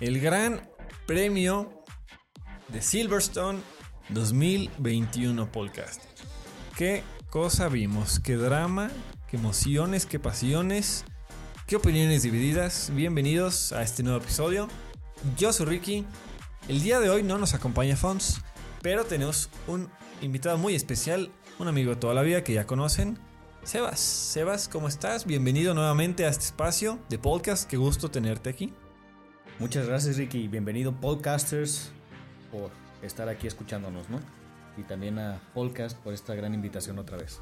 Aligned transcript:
el 0.00 0.18
Gran 0.18 0.62
Premio 1.06 1.84
de 2.68 2.80
Silverstone 2.80 3.60
2021 4.08 5.52
Podcast. 5.52 6.02
¿Qué 6.74 7.02
cosa 7.28 7.68
vimos? 7.68 8.18
¿Qué 8.18 8.36
drama? 8.36 8.90
¿Qué 9.28 9.36
emociones? 9.36 10.06
¿Qué 10.06 10.18
pasiones? 10.18 11.04
¿Qué 11.66 11.76
opiniones 11.76 12.22
divididas? 12.22 12.90
Bienvenidos 12.94 13.72
a 13.72 13.82
este 13.82 14.02
nuevo 14.02 14.20
episodio. 14.20 14.68
Yo 15.36 15.52
soy 15.52 15.66
Ricky. 15.66 16.06
El 16.68 16.82
día 16.82 16.98
de 16.98 17.10
hoy 17.10 17.22
no 17.22 17.36
nos 17.36 17.52
acompaña 17.52 17.94
Fons, 17.94 18.40
pero 18.80 19.04
tenemos 19.04 19.50
un 19.66 19.90
invitado 20.22 20.56
muy 20.56 20.74
especial, 20.74 21.30
un 21.58 21.68
amigo 21.68 21.90
de 21.90 21.96
toda 21.96 22.14
la 22.14 22.22
vida 22.22 22.42
que 22.42 22.54
ya 22.54 22.66
conocen, 22.66 23.18
Sebas. 23.64 24.00
Sebas, 24.00 24.68
¿cómo 24.68 24.88
estás? 24.88 25.26
Bienvenido 25.26 25.74
nuevamente 25.74 26.24
a 26.24 26.30
este 26.30 26.44
espacio 26.44 26.98
de 27.10 27.18
podcast. 27.18 27.68
Qué 27.68 27.76
gusto 27.76 28.10
tenerte 28.10 28.48
aquí. 28.48 28.72
Muchas 29.60 29.86
gracias 29.86 30.16
Ricky, 30.16 30.48
bienvenido 30.48 30.90
podcasters 30.90 31.90
por 32.50 32.70
estar 33.02 33.28
aquí 33.28 33.46
escuchándonos, 33.46 34.08
¿no? 34.08 34.18
Y 34.78 34.84
también 34.84 35.18
a 35.18 35.38
Podcast 35.52 35.98
por 35.98 36.14
esta 36.14 36.34
gran 36.34 36.54
invitación 36.54 36.98
otra 36.98 37.18
vez. 37.18 37.40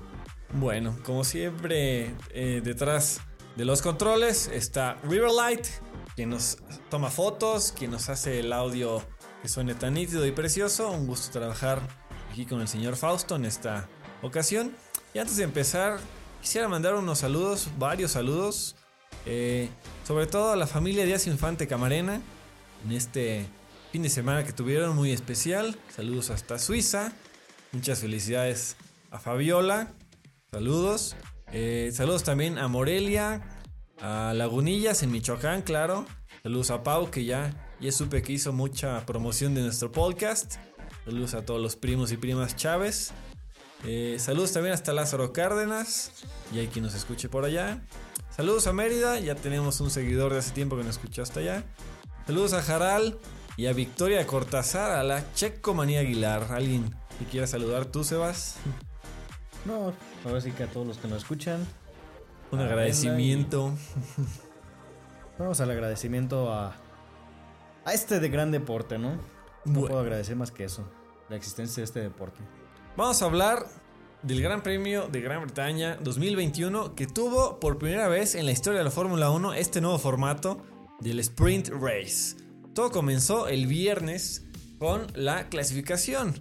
Bueno, 0.54 0.96
como 1.04 1.22
siempre, 1.22 2.12
eh, 2.30 2.60
detrás 2.64 3.20
de 3.54 3.64
los 3.64 3.82
controles 3.82 4.48
está 4.52 4.96
Riverlight, 5.04 5.64
quien 6.16 6.30
nos 6.30 6.58
toma 6.90 7.08
fotos, 7.08 7.70
quien 7.70 7.92
nos 7.92 8.08
hace 8.08 8.40
el 8.40 8.52
audio 8.52 9.00
que 9.40 9.48
suene 9.48 9.76
tan 9.76 9.94
nítido 9.94 10.26
y 10.26 10.32
precioso. 10.32 10.90
Un 10.90 11.06
gusto 11.06 11.38
trabajar 11.38 11.80
aquí 12.32 12.46
con 12.46 12.60
el 12.60 12.66
señor 12.66 12.96
Fausto 12.96 13.36
en 13.36 13.44
esta 13.44 13.88
ocasión. 14.22 14.72
Y 15.14 15.20
antes 15.20 15.36
de 15.36 15.44
empezar, 15.44 16.00
quisiera 16.42 16.66
mandar 16.66 16.96
unos 16.96 17.20
saludos, 17.20 17.70
varios 17.78 18.10
saludos, 18.10 18.74
eh, 19.30 19.68
sobre 20.06 20.26
todo 20.26 20.52
a 20.52 20.56
la 20.56 20.66
familia 20.66 21.04
Díaz 21.04 21.26
Infante 21.26 21.66
Camarena, 21.66 22.22
en 22.86 22.92
este 22.92 23.46
fin 23.92 24.02
de 24.02 24.08
semana 24.08 24.42
que 24.42 24.54
tuvieron 24.54 24.96
muy 24.96 25.12
especial. 25.12 25.76
Saludos 25.94 26.30
hasta 26.30 26.58
Suiza. 26.58 27.12
Muchas 27.72 27.98
felicidades 28.00 28.76
a 29.10 29.18
Fabiola. 29.18 29.92
Saludos. 30.50 31.14
Eh, 31.52 31.90
saludos 31.92 32.24
también 32.24 32.56
a 32.56 32.68
Morelia, 32.68 33.42
a 34.00 34.32
Lagunillas 34.34 35.02
en 35.02 35.10
Michoacán, 35.10 35.60
claro. 35.60 36.06
Saludos 36.42 36.70
a 36.70 36.82
Pau, 36.82 37.10
que 37.10 37.26
ya, 37.26 37.52
ya 37.80 37.92
supe 37.92 38.22
que 38.22 38.32
hizo 38.32 38.54
mucha 38.54 39.04
promoción 39.04 39.54
de 39.54 39.60
nuestro 39.60 39.92
podcast. 39.92 40.56
Saludos 41.04 41.34
a 41.34 41.44
todos 41.44 41.60
los 41.60 41.76
primos 41.76 42.12
y 42.12 42.16
primas 42.16 42.56
Chávez. 42.56 43.12
Eh, 43.84 44.16
saludos 44.18 44.52
también 44.52 44.72
hasta 44.72 44.94
Lázaro 44.94 45.34
Cárdenas. 45.34 46.12
Y 46.54 46.60
hay 46.60 46.68
quien 46.68 46.86
nos 46.86 46.94
escuche 46.94 47.28
por 47.28 47.44
allá. 47.44 47.82
Saludos 48.38 48.68
a 48.68 48.72
Mérida. 48.72 49.18
Ya 49.18 49.34
tenemos 49.34 49.80
un 49.80 49.90
seguidor 49.90 50.32
de 50.32 50.38
hace 50.38 50.52
tiempo 50.52 50.76
que 50.76 50.84
nos 50.84 50.94
escuchó 50.94 51.22
hasta 51.22 51.40
allá. 51.40 51.64
Saludos 52.24 52.52
a 52.52 52.62
Jaral 52.62 53.18
y 53.56 53.66
a 53.66 53.72
Victoria 53.72 54.24
Cortázar, 54.28 54.92
a 54.92 55.02
la 55.02 55.32
Checo 55.34 55.74
Manía 55.74 55.98
Aguilar. 55.98 56.46
¿Alguien 56.52 56.94
que 57.18 57.24
quiera 57.24 57.48
saludar 57.48 57.86
tú, 57.86 58.04
Sebas? 58.04 58.54
No, 59.64 59.92
ahora 60.24 60.40
sí 60.40 60.52
que 60.52 60.62
a 60.62 60.66
todos 60.68 60.86
los 60.86 60.98
que 60.98 61.08
nos 61.08 61.18
escuchan. 61.18 61.66
Un 62.52 62.60
agradecimiento. 62.60 63.72
Vamos 65.38 65.60
al 65.60 65.72
agradecimiento 65.72 66.52
a, 66.52 66.76
a 67.84 67.92
este 67.92 68.20
de 68.20 68.28
gran 68.28 68.52
deporte, 68.52 68.98
¿no? 68.98 69.16
No 69.16 69.20
Bueno. 69.64 69.88
puedo 69.88 69.98
agradecer 69.98 70.36
más 70.36 70.52
que 70.52 70.62
eso, 70.62 70.88
la 71.28 71.34
existencia 71.34 71.80
de 71.80 71.86
este 71.86 72.00
deporte. 72.00 72.38
Vamos 72.96 73.20
a 73.20 73.24
hablar 73.24 73.66
del 74.22 74.42
Gran 74.42 74.62
Premio 74.62 75.08
de 75.08 75.20
Gran 75.20 75.42
Bretaña 75.42 75.96
2021 76.02 76.94
que 76.94 77.06
tuvo 77.06 77.60
por 77.60 77.78
primera 77.78 78.08
vez 78.08 78.34
en 78.34 78.46
la 78.46 78.52
historia 78.52 78.78
de 78.78 78.84
la 78.84 78.90
Fórmula 78.90 79.30
1 79.30 79.54
este 79.54 79.80
nuevo 79.80 79.98
formato 79.98 80.62
del 81.00 81.20
Sprint 81.20 81.68
Race. 81.68 82.36
Todo 82.74 82.90
comenzó 82.90 83.48
el 83.48 83.66
viernes 83.66 84.46
con 84.78 85.06
la 85.14 85.48
clasificación. 85.48 86.34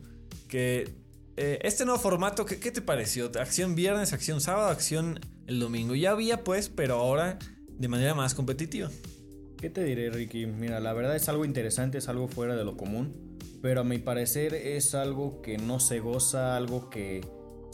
Que 0.48 0.90
eh, 1.36 1.60
este 1.62 1.86
nuevo 1.86 2.00
formato, 2.00 2.46
¿qué, 2.46 2.60
qué 2.60 2.72
te 2.72 2.82
pareció? 2.82 3.32
Acción 3.40 3.76
viernes, 3.76 4.14
acción 4.14 4.42
sábado, 4.42 4.70
acción 4.70 5.20
el 5.46 5.60
domingo. 5.60 5.94
Ya 5.96 6.12
había 6.12 6.44
pues, 6.44 6.70
pero 6.70 6.96
ahora 6.96 7.38
de 7.70 7.88
manera 7.88 8.16
más 8.16 8.34
competitiva. 8.34 8.90
¿Qué 9.58 9.70
te 9.70 9.84
diré, 9.84 10.10
Ricky? 10.10 10.46
Mira, 10.46 10.80
la 10.80 10.94
verdad 10.94 11.16
es 11.16 11.30
algo 11.30 11.46
interesante, 11.46 11.98
es 11.98 12.08
algo 12.08 12.28
fuera 12.28 12.56
de 12.56 12.64
lo 12.64 12.78
común, 12.78 13.38
pero 13.62 13.82
a 13.82 13.84
mi 13.84 13.98
parecer 13.98 14.54
es 14.54 14.94
algo 14.94 15.42
que 15.42 15.58
no 15.58 15.80
se 15.80 16.00
goza, 16.00 16.56
algo 16.56 16.90
que 16.90 17.22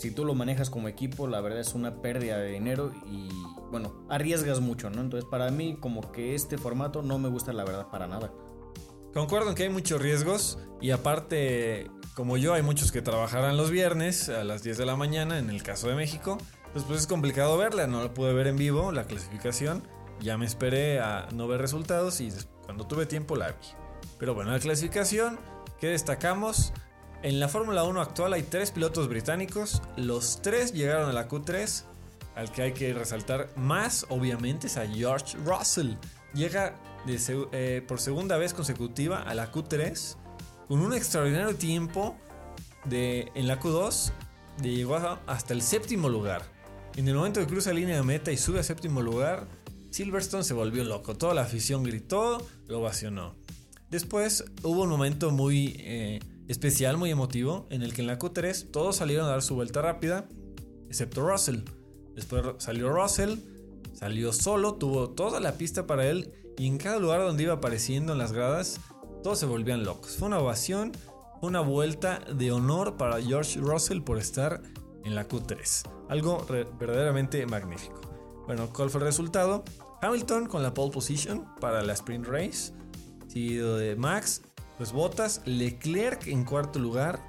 si 0.03 0.11
tú 0.11 0.25
lo 0.25 0.35
manejas 0.35 0.69
como 0.69 0.89
equipo, 0.89 1.27
la 1.27 1.39
verdad 1.39 1.61
es 1.61 1.75
una 1.75 2.01
pérdida 2.01 2.37
de 2.37 2.51
dinero 2.51 2.91
y 3.05 3.29
bueno, 3.71 4.05
arriesgas 4.09 4.59
mucho, 4.59 4.89
¿no? 4.89 4.99
Entonces 4.99 5.25
para 5.31 5.49
mí 5.49 5.77
como 5.79 6.11
que 6.11 6.35
este 6.35 6.57
formato 6.57 7.01
no 7.01 7.19
me 7.19 7.29
gusta 7.29 7.53
la 7.53 7.63
verdad 7.63 7.87
para 7.89 8.05
nada. 8.05 8.33
Concuerdo 9.13 9.47
en 9.47 9.55
que 9.55 9.63
hay 9.63 9.69
muchos 9.69 10.01
riesgos 10.01 10.59
y 10.81 10.91
aparte, 10.91 11.89
como 12.15 12.35
yo, 12.35 12.53
hay 12.53 12.63
muchos 12.63 12.91
que 12.91 13.01
trabajarán 13.01 13.55
los 13.55 13.71
viernes 13.71 14.27
a 14.27 14.43
las 14.43 14.61
10 14.61 14.77
de 14.77 14.85
la 14.85 14.97
mañana 14.97 15.39
en 15.39 15.49
el 15.49 15.63
caso 15.63 15.87
de 15.87 15.95
México. 15.95 16.37
Entonces 16.65 16.83
pues 16.85 16.99
es 16.99 17.07
complicado 17.07 17.57
verla, 17.57 17.87
no 17.87 18.03
la 18.03 18.13
pude 18.13 18.33
ver 18.33 18.47
en 18.47 18.57
vivo, 18.57 18.91
la 18.91 19.05
clasificación. 19.05 19.83
Ya 20.19 20.37
me 20.37 20.45
esperé 20.45 20.99
a 20.99 21.29
no 21.33 21.47
ver 21.47 21.61
resultados 21.61 22.19
y 22.19 22.29
cuando 22.65 22.87
tuve 22.87 23.05
tiempo 23.05 23.37
la 23.37 23.53
vi. 23.53 23.67
Pero 24.19 24.35
bueno, 24.35 24.51
la 24.51 24.59
clasificación, 24.59 25.39
¿qué 25.79 25.87
destacamos? 25.87 26.73
En 27.23 27.39
la 27.39 27.47
Fórmula 27.47 27.85
1 27.85 28.01
actual 28.01 28.33
hay 28.33 28.43
tres 28.43 28.71
pilotos 28.71 29.07
británicos, 29.07 29.81
los 29.95 30.41
tres 30.41 30.73
llegaron 30.73 31.09
a 31.09 31.13
la 31.13 31.29
Q3, 31.29 31.85
al 32.35 32.51
que 32.51 32.63
hay 32.63 32.73
que 32.73 32.93
resaltar 32.93 33.49
más, 33.55 34.05
obviamente, 34.09 34.67
es 34.67 34.75
a 34.75 34.85
George 34.85 35.37
Russell. 35.45 35.93
Llega 36.33 36.75
eh, 37.07 37.81
por 37.87 38.01
segunda 38.01 38.35
vez 38.35 38.53
consecutiva 38.53 39.21
a 39.21 39.33
la 39.35 39.53
Q3 39.53 40.17
con 40.67 40.81
un 40.81 40.93
extraordinario 40.93 41.55
tiempo 41.55 42.17
de, 42.83 43.31
en 43.35 43.47
la 43.47 43.57
Q2 43.57 44.11
de 44.61 44.75
llegó 44.75 44.97
hasta 45.25 45.53
el 45.53 45.61
séptimo 45.61 46.09
lugar. 46.09 46.41
En 46.97 47.07
el 47.07 47.15
momento 47.15 47.39
que 47.39 47.47
cruza 47.47 47.69
la 47.69 47.79
línea 47.79 47.95
de 47.95 48.03
meta 48.03 48.33
y 48.33 48.37
sube 48.37 48.59
a 48.59 48.63
séptimo 48.63 49.01
lugar, 49.01 49.47
Silverstone 49.91 50.43
se 50.43 50.53
volvió 50.53 50.83
loco. 50.83 51.15
Toda 51.15 51.33
la 51.33 51.43
afición 51.43 51.83
gritó, 51.83 52.45
lo 52.67 52.81
ovacionó. 52.81 53.33
Después 53.89 54.43
hubo 54.63 54.81
un 54.83 54.89
momento 54.89 55.31
muy 55.31 55.77
eh, 55.79 56.19
especial, 56.47 56.97
muy 56.97 57.11
emotivo, 57.11 57.67
en 57.69 57.81
el 57.83 57.93
que 57.93 58.01
en 58.01 58.07
la 58.07 58.19
Q3 58.19 58.71
todos 58.71 58.97
salieron 58.97 59.25
a 59.25 59.29
dar 59.29 59.41
su 59.41 59.55
vuelta 59.55 59.81
rápida, 59.81 60.27
excepto 60.87 61.27
Russell. 61.27 61.59
Después 62.15 62.43
salió 62.59 62.89
Russell, 62.89 63.37
salió 63.93 64.33
solo, 64.33 64.75
tuvo 64.75 65.09
toda 65.09 65.39
la 65.39 65.57
pista 65.57 65.87
para 65.87 66.07
él 66.07 66.33
y 66.57 66.67
en 66.67 66.77
cada 66.77 66.99
lugar 66.99 67.21
donde 67.21 67.43
iba 67.43 67.53
apareciendo 67.53 68.13
en 68.13 68.19
las 68.19 68.31
gradas, 68.31 68.79
todos 69.23 69.39
se 69.39 69.45
volvían 69.45 69.83
locos. 69.83 70.17
Fue 70.17 70.27
una 70.27 70.39
ovación, 70.39 70.91
una 71.41 71.61
vuelta 71.61 72.19
de 72.19 72.51
honor 72.51 72.97
para 72.97 73.21
George 73.21 73.59
Russell 73.59 74.01
por 74.01 74.17
estar 74.17 74.61
en 75.03 75.15
la 75.15 75.27
Q3. 75.27 75.89
Algo 76.09 76.45
verdaderamente 76.79 77.45
magnífico. 77.45 78.01
Bueno, 78.45 78.69
¿cuál 78.73 78.89
fue 78.89 78.99
el 78.99 79.07
resultado? 79.07 79.63
Hamilton 80.01 80.47
con 80.47 80.61
la 80.61 80.73
pole 80.73 80.91
position 80.91 81.45
para 81.61 81.81
la 81.81 81.93
sprint 81.93 82.27
race, 82.27 82.73
seguido 83.27 83.77
de 83.77 83.95
Max, 83.95 84.41
pues 84.83 84.91
Bottas, 84.91 85.41
Leclerc 85.45 86.27
en 86.27 86.43
cuarto 86.43 86.77
lugar 86.77 87.21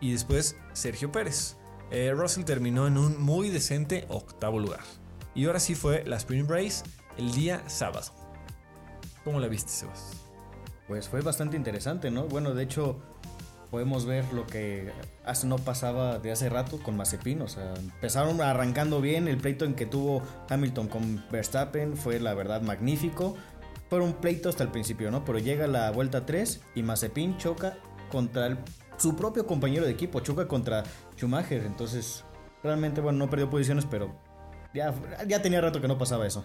y 0.00 0.10
después 0.10 0.56
Sergio 0.72 1.12
Pérez. 1.12 1.54
Eh, 1.92 2.12
Russell 2.12 2.42
terminó 2.42 2.88
en 2.88 2.98
un 2.98 3.22
muy 3.22 3.48
decente 3.48 4.06
octavo 4.08 4.58
lugar. 4.58 4.80
Y 5.36 5.46
ahora 5.46 5.60
sí 5.60 5.76
fue 5.76 6.02
la 6.02 6.16
sprint 6.16 6.50
race 6.50 6.82
el 7.16 7.30
día 7.30 7.62
sábado. 7.68 8.10
¿Cómo 9.22 9.38
la 9.38 9.46
viste, 9.46 9.70
Sebas? 9.70 10.26
Pues 10.88 11.08
fue 11.08 11.20
bastante 11.20 11.56
interesante, 11.56 12.10
¿no? 12.10 12.24
Bueno, 12.24 12.54
de 12.54 12.64
hecho 12.64 12.98
podemos 13.70 14.04
ver 14.04 14.24
lo 14.32 14.44
que 14.44 14.92
hace 15.24 15.46
no 15.46 15.58
pasaba 15.58 16.18
de 16.18 16.32
hace 16.32 16.48
rato 16.48 16.80
con 16.80 16.96
Mazepin, 16.96 17.40
o 17.42 17.48
sea, 17.48 17.74
empezaron 17.74 18.40
arrancando 18.40 19.00
bien, 19.00 19.28
el 19.28 19.36
pleito 19.36 19.64
en 19.64 19.74
que 19.74 19.86
tuvo 19.86 20.22
Hamilton 20.48 20.88
con 20.88 21.24
Verstappen 21.30 21.96
fue 21.96 22.18
la 22.18 22.34
verdad 22.34 22.62
magnífico. 22.62 23.36
Fue 23.94 24.02
un 24.02 24.14
pleito 24.14 24.48
hasta 24.48 24.64
el 24.64 24.70
principio, 24.70 25.08
¿no? 25.12 25.24
Pero 25.24 25.38
llega 25.38 25.68
la 25.68 25.88
vuelta 25.92 26.26
3 26.26 26.60
y 26.74 26.82
Mazepin 26.82 27.36
choca 27.38 27.78
contra 28.10 28.48
el- 28.48 28.58
su 28.96 29.14
propio 29.14 29.46
compañero 29.46 29.84
de 29.84 29.92
equipo, 29.92 30.18
choca 30.18 30.48
contra 30.48 30.82
Schumacher, 31.16 31.64
entonces 31.64 32.24
realmente, 32.64 33.00
bueno, 33.00 33.18
no 33.20 33.30
perdió 33.30 33.48
posiciones, 33.48 33.86
pero 33.88 34.12
ya, 34.74 34.92
ya 35.28 35.40
tenía 35.42 35.60
rato 35.60 35.80
que 35.80 35.86
no 35.86 35.96
pasaba 35.96 36.26
eso. 36.26 36.44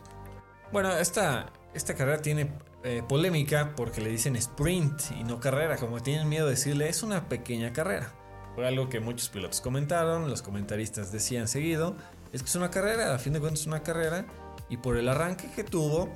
Bueno, 0.72 0.92
esta, 0.96 1.52
esta 1.74 1.96
carrera 1.96 2.22
tiene 2.22 2.52
eh, 2.84 3.02
polémica 3.10 3.74
porque 3.76 4.00
le 4.00 4.12
dicen 4.12 4.36
sprint 4.36 5.02
y 5.20 5.24
no 5.24 5.40
carrera, 5.40 5.78
como 5.78 6.00
tienen 6.02 6.30
miedo 6.30 6.46
de 6.46 6.52
decirle, 6.52 6.88
es 6.88 7.02
una 7.02 7.30
pequeña 7.30 7.74
carrera. 7.74 8.14
Fue 8.54 8.68
algo 8.68 8.90
que 8.90 9.00
muchos 9.00 9.30
pilotos 9.30 9.60
comentaron, 9.60 10.30
los 10.30 10.44
comentaristas 10.44 11.12
decían 11.12 11.48
seguido, 11.48 11.96
es 12.32 12.44
que 12.44 12.48
es 12.50 12.56
una 12.56 12.70
carrera, 12.70 13.16
a 13.16 13.18
fin 13.18 13.34
de 13.34 13.40
cuentas 13.40 13.62
es 13.62 13.66
una 13.68 13.82
carrera, 13.82 14.28
y 14.70 14.78
por 14.78 14.98
el 14.98 15.10
arranque 15.10 15.50
que 15.56 15.64
tuvo, 15.64 16.10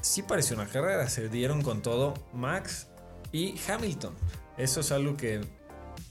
sí 0.00 0.22
pareció 0.22 0.56
una 0.56 0.66
carrera, 0.66 1.08
se 1.08 1.28
dieron 1.28 1.62
con 1.62 1.82
todo 1.82 2.14
Max 2.32 2.88
y 3.32 3.54
Hamilton. 3.68 4.14
Eso 4.56 4.80
es 4.80 4.92
algo 4.92 5.16
que 5.16 5.40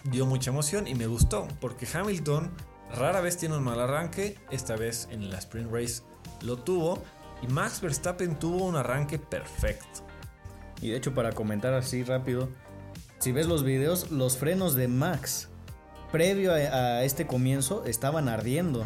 dio 0.06 0.26
mucha 0.26 0.52
emoción 0.52 0.88
y 0.88 0.96
me 0.96 1.08
gustó, 1.08 1.48
porque 1.60 1.88
Hamilton 1.92 2.52
rara 2.96 3.22
vez 3.22 3.38
tiene 3.38 3.58
un 3.58 3.64
mal 3.64 3.80
arranque, 3.80 4.38
esta 4.52 4.76
vez 4.76 5.08
en 5.12 5.30
la 5.30 5.38
sprint 5.38 5.72
race 5.72 6.02
lo 6.42 6.58
tuvo, 6.58 7.04
y 7.42 7.48
Max 7.48 7.82
Verstappen 7.82 8.38
tuvo 8.38 8.66
un 8.66 8.76
arranque 8.76 9.20
perfecto. 9.20 10.02
Y 10.82 10.90
de 10.90 10.98
hecho, 10.98 11.14
para 11.14 11.32
comentar 11.34 11.74
así 11.74 12.04
rápido, 12.04 12.50
si 13.20 13.32
ves 13.32 13.48
los 13.48 13.64
videos, 13.64 14.12
los 14.12 14.38
frenos 14.38 14.76
de 14.76 14.88
Max, 14.88 15.50
previo 16.12 16.54
a, 16.54 16.56
a 16.56 17.04
este 17.04 17.28
comienzo, 17.28 17.84
estaban 17.86 18.30
ardiendo. 18.30 18.86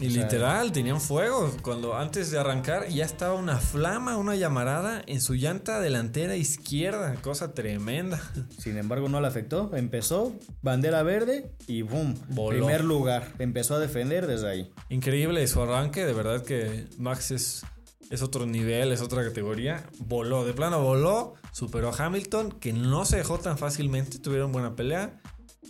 Y 0.00 0.08
O 0.08 0.10
sea, 0.10 0.22
literal, 0.24 0.72
tenían 0.72 1.00
fuego. 1.00 1.50
Cuando 1.62 1.96
antes 1.96 2.30
de 2.30 2.38
arrancar 2.38 2.88
ya 2.88 3.04
estaba 3.04 3.34
una 3.34 3.58
flama, 3.58 4.16
una 4.16 4.34
llamarada 4.34 5.02
en 5.06 5.20
su 5.20 5.34
llanta 5.34 5.80
delantera 5.80 6.36
izquierda. 6.36 7.14
Cosa 7.22 7.54
tremenda. 7.54 8.20
Sin 8.58 8.76
embargo, 8.76 9.08
no 9.08 9.20
le 9.20 9.28
afectó. 9.28 9.70
Empezó, 9.74 10.34
bandera 10.62 11.02
verde 11.02 11.52
y 11.66 11.82
boom. 11.82 12.14
Voló. 12.28 12.66
Primer 12.66 12.84
lugar. 12.84 13.32
Empezó 13.38 13.76
a 13.76 13.78
defender 13.78 14.26
desde 14.26 14.48
ahí. 14.48 14.70
Increíble 14.88 15.46
su 15.46 15.62
arranque, 15.62 16.04
de 16.04 16.12
verdad 16.12 16.42
que 16.42 16.86
Max 16.98 17.30
es, 17.30 17.64
es 18.10 18.22
otro 18.22 18.46
nivel, 18.46 18.92
es 18.92 19.00
otra 19.00 19.24
categoría. 19.24 19.84
Voló, 20.00 20.44
de 20.44 20.52
plano 20.52 20.82
voló, 20.82 21.34
superó 21.52 21.90
a 21.90 22.06
Hamilton, 22.06 22.52
que 22.52 22.72
no 22.72 23.04
se 23.04 23.16
dejó 23.16 23.38
tan 23.38 23.58
fácilmente, 23.58 24.18
tuvieron 24.18 24.52
buena 24.52 24.74
pelea 24.74 25.20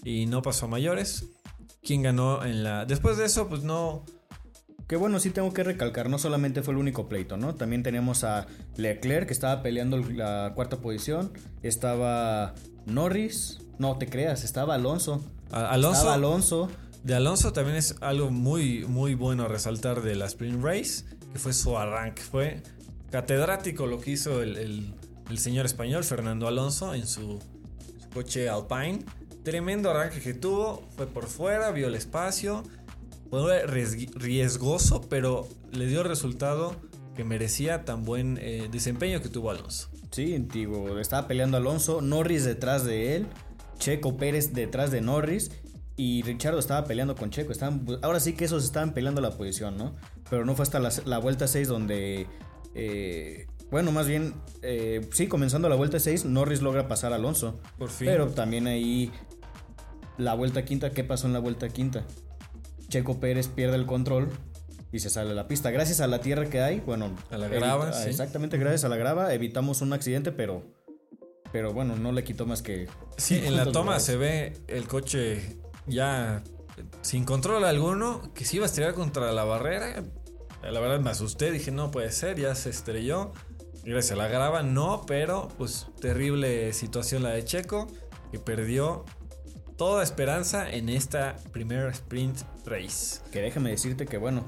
y 0.02 0.26
no 0.26 0.42
pasó 0.42 0.66
a 0.66 0.68
mayores. 0.68 1.26
¿Quién 1.82 2.02
ganó 2.02 2.44
en 2.44 2.64
la... 2.64 2.86
Después 2.86 3.18
de 3.18 3.26
eso, 3.26 3.48
pues 3.48 3.62
no... 3.62 4.04
Que 4.86 4.96
bueno, 4.96 5.18
sí 5.18 5.30
tengo 5.30 5.52
que 5.52 5.62
recalcar, 5.64 6.10
no 6.10 6.18
solamente 6.18 6.62
fue 6.62 6.74
el 6.74 6.78
único 6.80 7.08
pleito, 7.08 7.36
¿no? 7.38 7.54
También 7.54 7.82
teníamos 7.82 8.22
a 8.22 8.46
Leclerc 8.76 9.26
que 9.26 9.32
estaba 9.32 9.62
peleando 9.62 9.96
la 9.98 10.52
cuarta 10.54 10.76
posición. 10.78 11.32
Estaba 11.62 12.54
Norris. 12.86 13.58
No 13.78 13.96
te 13.98 14.06
creas, 14.08 14.44
estaba 14.44 14.74
Alonso. 14.74 15.24
Alonso, 15.50 15.92
Estaba 15.98 16.14
Alonso. 16.14 16.68
De 17.02 17.14
Alonso 17.14 17.52
también 17.52 17.76
es 17.76 17.96
algo 18.00 18.30
muy, 18.30 18.84
muy 18.86 19.14
bueno 19.14 19.44
a 19.44 19.48
resaltar 19.48 20.02
de 20.02 20.14
la 20.14 20.26
Sprint 20.26 20.62
Race, 20.62 21.04
que 21.32 21.38
fue 21.38 21.52
su 21.52 21.76
arranque. 21.76 22.22
Fue 22.22 22.62
catedrático 23.10 23.86
lo 23.86 24.00
que 24.00 24.12
hizo 24.12 24.42
el, 24.42 24.56
el- 24.56 24.94
el 25.30 25.38
señor 25.38 25.64
español 25.64 26.04
Fernando 26.04 26.46
Alonso 26.46 26.92
en 26.94 27.06
su, 27.06 27.38
su 28.02 28.08
coche 28.12 28.48
Alpine. 28.50 29.04
Tremendo 29.42 29.90
arranque 29.90 30.20
que 30.20 30.34
tuvo, 30.34 30.86
fue 30.96 31.06
por 31.06 31.26
fuera, 31.26 31.70
vio 31.70 31.86
el 31.88 31.94
espacio, 31.94 32.62
riesg- 33.66 34.12
riesgoso, 34.14 35.00
pero 35.08 35.46
le 35.72 35.86
dio 35.86 36.02
resultado 36.02 36.76
que 37.16 37.24
merecía 37.24 37.84
tan 37.84 38.04
buen 38.04 38.38
eh, 38.40 38.68
desempeño 38.70 39.20
que 39.22 39.28
tuvo 39.28 39.50
Alonso. 39.50 39.88
Sí, 40.10 40.36
digo, 40.52 40.98
estaba 40.98 41.26
peleando 41.28 41.56
Alonso. 41.56 42.00
Norris 42.00 42.44
detrás 42.44 42.84
de 42.84 43.16
él. 43.16 43.26
Checo 43.78 44.16
Pérez 44.16 44.52
detrás 44.52 44.90
de 44.90 45.00
Norris. 45.00 45.50
Y 45.96 46.22
Richardo 46.22 46.58
estaba 46.58 46.86
peleando 46.86 47.14
con 47.14 47.30
Checo. 47.30 47.52
Estaban, 47.52 47.86
ahora 48.02 48.18
sí 48.20 48.32
que 48.32 48.44
esos 48.44 48.64
estaban 48.64 48.94
peleando 48.94 49.20
la 49.20 49.30
posición, 49.32 49.76
¿no? 49.76 49.94
Pero 50.30 50.44
no 50.44 50.54
fue 50.56 50.64
hasta 50.64 50.80
la, 50.80 50.90
la 51.04 51.18
vuelta 51.18 51.46
6 51.46 51.68
donde. 51.68 52.26
eh, 52.74 53.46
bueno, 53.70 53.90
más 53.92 54.06
bien, 54.06 54.34
eh, 54.62 55.08
sí, 55.12 55.26
comenzando 55.26 55.68
la 55.68 55.74
vuelta 55.76 55.98
6, 55.98 56.24
Norris 56.26 56.62
logra 56.62 56.86
pasar 56.88 57.12
a 57.12 57.16
Alonso. 57.16 57.60
Por 57.78 57.90
fin. 57.90 58.06
Pero 58.08 58.28
también 58.28 58.66
ahí, 58.68 59.10
la 60.18 60.34
vuelta 60.34 60.64
quinta, 60.64 60.90
¿qué 60.90 61.02
pasó 61.02 61.26
en 61.26 61.32
la 61.32 61.38
vuelta 61.40 61.68
quinta? 61.68 62.04
Checo 62.88 63.20
Pérez 63.20 63.48
pierde 63.48 63.76
el 63.76 63.86
control 63.86 64.28
y 64.92 65.00
se 65.00 65.10
sale 65.10 65.32
a 65.32 65.34
la 65.34 65.48
pista. 65.48 65.70
Gracias 65.70 66.00
a 66.00 66.06
la 66.06 66.20
tierra 66.20 66.46
que 66.46 66.60
hay, 66.60 66.80
bueno. 66.80 67.10
A 67.30 67.36
la 67.38 67.48
grava, 67.48 67.86
evita- 67.88 68.02
sí. 68.04 68.10
Exactamente, 68.10 68.58
gracias 68.58 68.84
a 68.84 68.88
la 68.88 68.96
grava 68.96 69.32
evitamos 69.34 69.80
un 69.82 69.92
accidente, 69.92 70.32
pero. 70.32 70.62
Pero 71.52 71.72
bueno, 71.72 71.94
no 71.96 72.10
le 72.12 72.24
quitó 72.24 72.46
más 72.46 72.62
que. 72.62 72.88
Sí, 73.16 73.36
en 73.44 73.56
la 73.56 73.64
toma 73.66 73.82
lugares. 73.82 74.02
se 74.04 74.16
ve 74.16 74.52
el 74.68 74.86
coche 74.88 75.56
ya 75.86 76.42
sin 77.02 77.24
control 77.24 77.64
alguno, 77.64 78.32
que 78.34 78.44
se 78.44 78.56
iba 78.56 78.64
a 78.64 78.66
estrellar 78.66 78.94
contra 78.94 79.30
la 79.32 79.44
barrera. 79.44 80.02
La 80.62 80.80
verdad 80.80 80.98
me 80.98 81.10
asusté, 81.10 81.52
dije, 81.52 81.70
no 81.70 81.90
puede 81.90 82.10
ser, 82.10 82.38
ya 82.40 82.54
se 82.54 82.70
estrelló. 82.70 83.32
Gracias 83.84 84.12
a 84.12 84.16
la 84.16 84.28
grava, 84.28 84.62
no, 84.62 85.04
pero 85.06 85.48
pues 85.58 85.86
terrible 86.00 86.72
situación 86.72 87.22
la 87.22 87.30
de 87.30 87.44
Checo, 87.44 87.86
que 88.32 88.38
perdió 88.38 89.04
toda 89.76 90.02
esperanza 90.02 90.70
en 90.70 90.88
esta 90.88 91.36
primera 91.52 91.90
sprint 91.90 92.38
race. 92.64 93.20
Que 93.32 93.40
déjame 93.40 93.70
decirte 93.70 94.06
que, 94.06 94.18
bueno, 94.18 94.44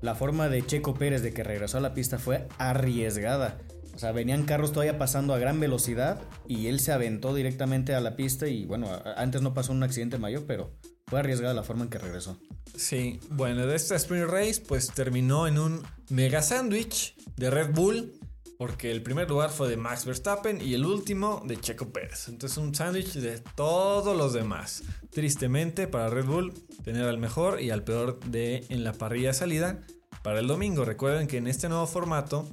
la 0.00 0.14
forma 0.14 0.48
de 0.48 0.64
Checo 0.64 0.94
Pérez 0.94 1.22
de 1.22 1.32
que 1.32 1.44
regresó 1.44 1.78
a 1.78 1.80
la 1.80 1.94
pista 1.94 2.18
fue 2.18 2.46
arriesgada. 2.58 3.58
O 3.94 3.98
sea, 3.98 4.12
venían 4.12 4.44
carros 4.44 4.72
todavía 4.72 4.98
pasando 4.98 5.34
a 5.34 5.38
gran 5.38 5.60
velocidad 5.60 6.22
y 6.46 6.68
él 6.68 6.80
se 6.80 6.92
aventó 6.92 7.34
directamente 7.34 7.94
a 7.94 8.00
la 8.00 8.16
pista 8.16 8.46
y 8.46 8.64
bueno, 8.64 8.88
antes 9.16 9.42
no 9.42 9.52
pasó 9.52 9.72
un 9.72 9.82
accidente 9.82 10.16
mayor, 10.16 10.44
pero 10.46 10.72
fue 11.06 11.20
arriesgada 11.20 11.52
la 11.52 11.64
forma 11.64 11.84
en 11.84 11.90
que 11.90 11.98
regresó. 11.98 12.38
Sí, 12.74 13.20
bueno, 13.30 13.66
de 13.66 13.76
esta 13.76 13.96
sprint 13.96 14.30
race 14.30 14.62
pues 14.66 14.92
terminó 14.92 15.46
en 15.46 15.58
un 15.58 15.82
mega 16.08 16.40
sándwich 16.40 17.14
de 17.36 17.50
Red 17.50 17.74
Bull, 17.74 18.14
porque 18.60 18.90
el 18.90 19.02
primer 19.02 19.26
lugar 19.26 19.48
fue 19.48 19.70
de 19.70 19.78
Max 19.78 20.04
Verstappen 20.04 20.60
y 20.60 20.74
el 20.74 20.84
último 20.84 21.42
de 21.46 21.58
Checo 21.58 21.94
Pérez. 21.94 22.28
Entonces 22.28 22.58
un 22.58 22.74
sándwich 22.74 23.14
de 23.14 23.38
todos 23.56 24.14
los 24.14 24.34
demás. 24.34 24.82
Tristemente 25.08 25.88
para 25.88 26.10
Red 26.10 26.26
Bull 26.26 26.52
tener 26.84 27.04
al 27.04 27.16
mejor 27.16 27.62
y 27.62 27.70
al 27.70 27.84
peor 27.84 28.20
de 28.26 28.66
en 28.68 28.84
la 28.84 28.92
parrilla 28.92 29.28
de 29.28 29.34
salida 29.34 29.80
para 30.22 30.40
el 30.40 30.46
domingo. 30.46 30.84
Recuerden 30.84 31.26
que 31.26 31.38
en 31.38 31.46
este 31.46 31.70
nuevo 31.70 31.86
formato 31.86 32.46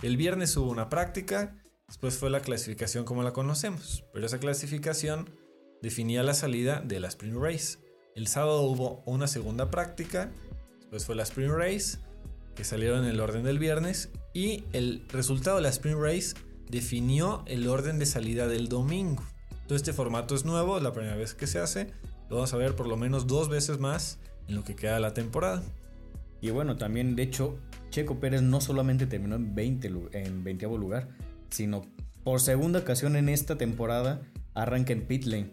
el 0.00 0.16
viernes 0.16 0.56
hubo 0.56 0.70
una 0.70 0.88
práctica, 0.88 1.60
después 1.88 2.16
fue 2.16 2.30
la 2.30 2.40
clasificación 2.40 3.04
como 3.04 3.22
la 3.22 3.34
conocemos, 3.34 4.02
pero 4.14 4.24
esa 4.24 4.40
clasificación 4.40 5.28
definía 5.82 6.22
la 6.22 6.32
salida 6.32 6.80
de 6.80 7.00
la 7.00 7.08
sprint 7.08 7.36
race. 7.36 7.78
El 8.14 8.28
sábado 8.28 8.62
hubo 8.62 9.02
una 9.04 9.26
segunda 9.26 9.70
práctica, 9.70 10.32
después 10.78 11.04
fue 11.04 11.16
la 11.16 11.24
sprint 11.24 11.52
race, 11.52 11.98
salieron 12.64 13.04
en 13.04 13.10
el 13.10 13.20
orden 13.20 13.42
del 13.44 13.58
viernes, 13.58 14.10
y 14.34 14.64
el 14.72 15.04
resultado 15.08 15.56
de 15.56 15.62
la 15.62 15.68
sprint 15.70 15.98
race 16.00 16.34
definió 16.68 17.42
el 17.46 17.66
orden 17.68 17.98
de 17.98 18.06
salida 18.06 18.46
del 18.46 18.68
domingo. 18.68 19.22
Todo 19.66 19.76
este 19.76 19.92
formato 19.92 20.34
es 20.34 20.44
nuevo, 20.44 20.76
es 20.76 20.82
la 20.82 20.92
primera 20.92 21.16
vez 21.16 21.34
que 21.34 21.46
se 21.46 21.58
hace, 21.58 21.88
lo 22.28 22.36
vamos 22.36 22.52
a 22.54 22.56
ver 22.56 22.76
por 22.76 22.86
lo 22.86 22.96
menos 22.96 23.26
dos 23.26 23.48
veces 23.48 23.78
más 23.78 24.18
en 24.48 24.54
lo 24.54 24.64
que 24.64 24.76
queda 24.76 24.94
de 24.94 25.00
la 25.00 25.14
temporada. 25.14 25.62
Y 26.40 26.50
bueno, 26.50 26.76
también 26.76 27.16
de 27.16 27.22
hecho, 27.24 27.58
Checo 27.90 28.20
Pérez 28.20 28.42
no 28.42 28.60
solamente 28.60 29.06
terminó 29.06 29.36
en 29.36 29.54
20 29.54 29.90
lu- 29.90 30.08
en 30.12 30.42
20 30.44 30.66
lugar, 30.66 31.08
sino 31.50 31.82
por 32.24 32.40
segunda 32.40 32.78
ocasión 32.78 33.16
en 33.16 33.28
esta 33.28 33.56
temporada 33.58 34.22
arranca 34.54 34.92
en 34.92 35.02
pit 35.06 35.24
lane. 35.24 35.50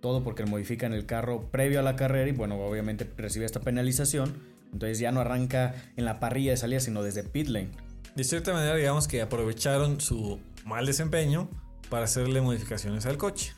Todo 0.00 0.22
porque 0.22 0.44
modifican 0.46 0.92
el 0.92 1.04
carro 1.06 1.50
previo 1.50 1.80
a 1.80 1.82
la 1.82 1.96
carrera 1.96 2.28
y 2.28 2.32
bueno, 2.32 2.56
obviamente 2.64 3.08
recibe 3.16 3.44
esta 3.44 3.60
penalización. 3.60 4.34
Entonces 4.72 4.98
ya 4.98 5.12
no 5.12 5.20
arranca 5.20 5.74
en 5.96 6.04
la 6.04 6.20
parrilla 6.20 6.52
de 6.52 6.56
salida, 6.56 6.80
sino 6.80 7.02
desde 7.02 7.22
pit 7.22 7.48
lane. 7.48 7.70
De 8.14 8.24
cierta 8.24 8.52
manera, 8.52 8.74
digamos 8.76 9.08
que 9.08 9.22
aprovecharon 9.22 10.00
su 10.00 10.40
mal 10.64 10.86
desempeño 10.86 11.48
para 11.88 12.04
hacerle 12.04 12.40
modificaciones 12.40 13.06
al 13.06 13.16
coche. 13.16 13.54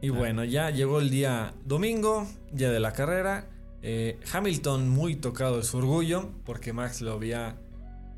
Y 0.00 0.10
bueno, 0.10 0.44
ya 0.44 0.70
llegó 0.70 1.00
el 1.00 1.10
día 1.10 1.54
domingo, 1.64 2.26
día 2.52 2.70
de 2.70 2.80
la 2.80 2.92
carrera. 2.92 3.48
Eh, 3.82 4.20
Hamilton 4.32 4.88
muy 4.88 5.16
tocado 5.16 5.56
de 5.58 5.62
su 5.62 5.78
orgullo, 5.78 6.30
porque 6.44 6.72
Max 6.72 7.00
lo 7.00 7.12
había, 7.12 7.58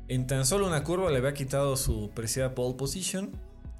en 0.07 0.27
tan 0.27 0.45
solo 0.45 0.67
una 0.67 0.83
curva, 0.83 1.11
le 1.11 1.17
había 1.17 1.33
quitado 1.33 1.77
su 1.77 2.11
preciada 2.13 2.55
pole 2.55 2.75
position 2.75 3.31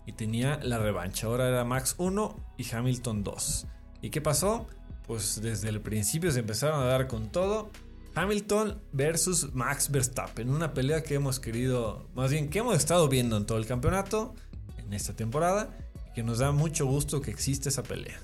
y 0.05 0.13
tenía 0.13 0.59
la 0.63 0.79
revancha. 0.79 1.27
Ahora 1.27 1.49
era 1.49 1.65
Max 1.65 1.95
1 1.97 2.55
y 2.57 2.73
Hamilton 2.73 3.23
2. 3.23 3.67
¿Y 4.01 4.09
qué 4.09 4.21
pasó? 4.21 4.67
Pues 5.07 5.41
desde 5.41 5.69
el 5.69 5.81
principio 5.81 6.31
se 6.31 6.39
empezaron 6.39 6.81
a 6.81 6.85
dar 6.85 7.07
con 7.07 7.31
todo. 7.31 7.71
Hamilton 8.13 8.81
versus 8.91 9.53
Max 9.53 9.91
Verstappen, 9.91 10.49
una 10.49 10.73
pelea 10.73 11.03
que 11.03 11.15
hemos 11.15 11.39
querido, 11.39 12.07
más 12.15 12.31
bien 12.31 12.49
que 12.49 12.59
hemos 12.59 12.75
estado 12.75 13.07
viendo 13.07 13.37
en 13.37 13.45
todo 13.45 13.59
el 13.59 13.67
campeonato, 13.67 14.33
en 14.77 14.91
esta 14.93 15.13
temporada, 15.13 15.69
y 16.09 16.13
que 16.15 16.23
nos 16.23 16.39
da 16.39 16.51
mucho 16.51 16.87
gusto 16.87 17.21
que 17.21 17.29
exista 17.29 17.69
esa 17.69 17.83
pelea. 17.83 18.19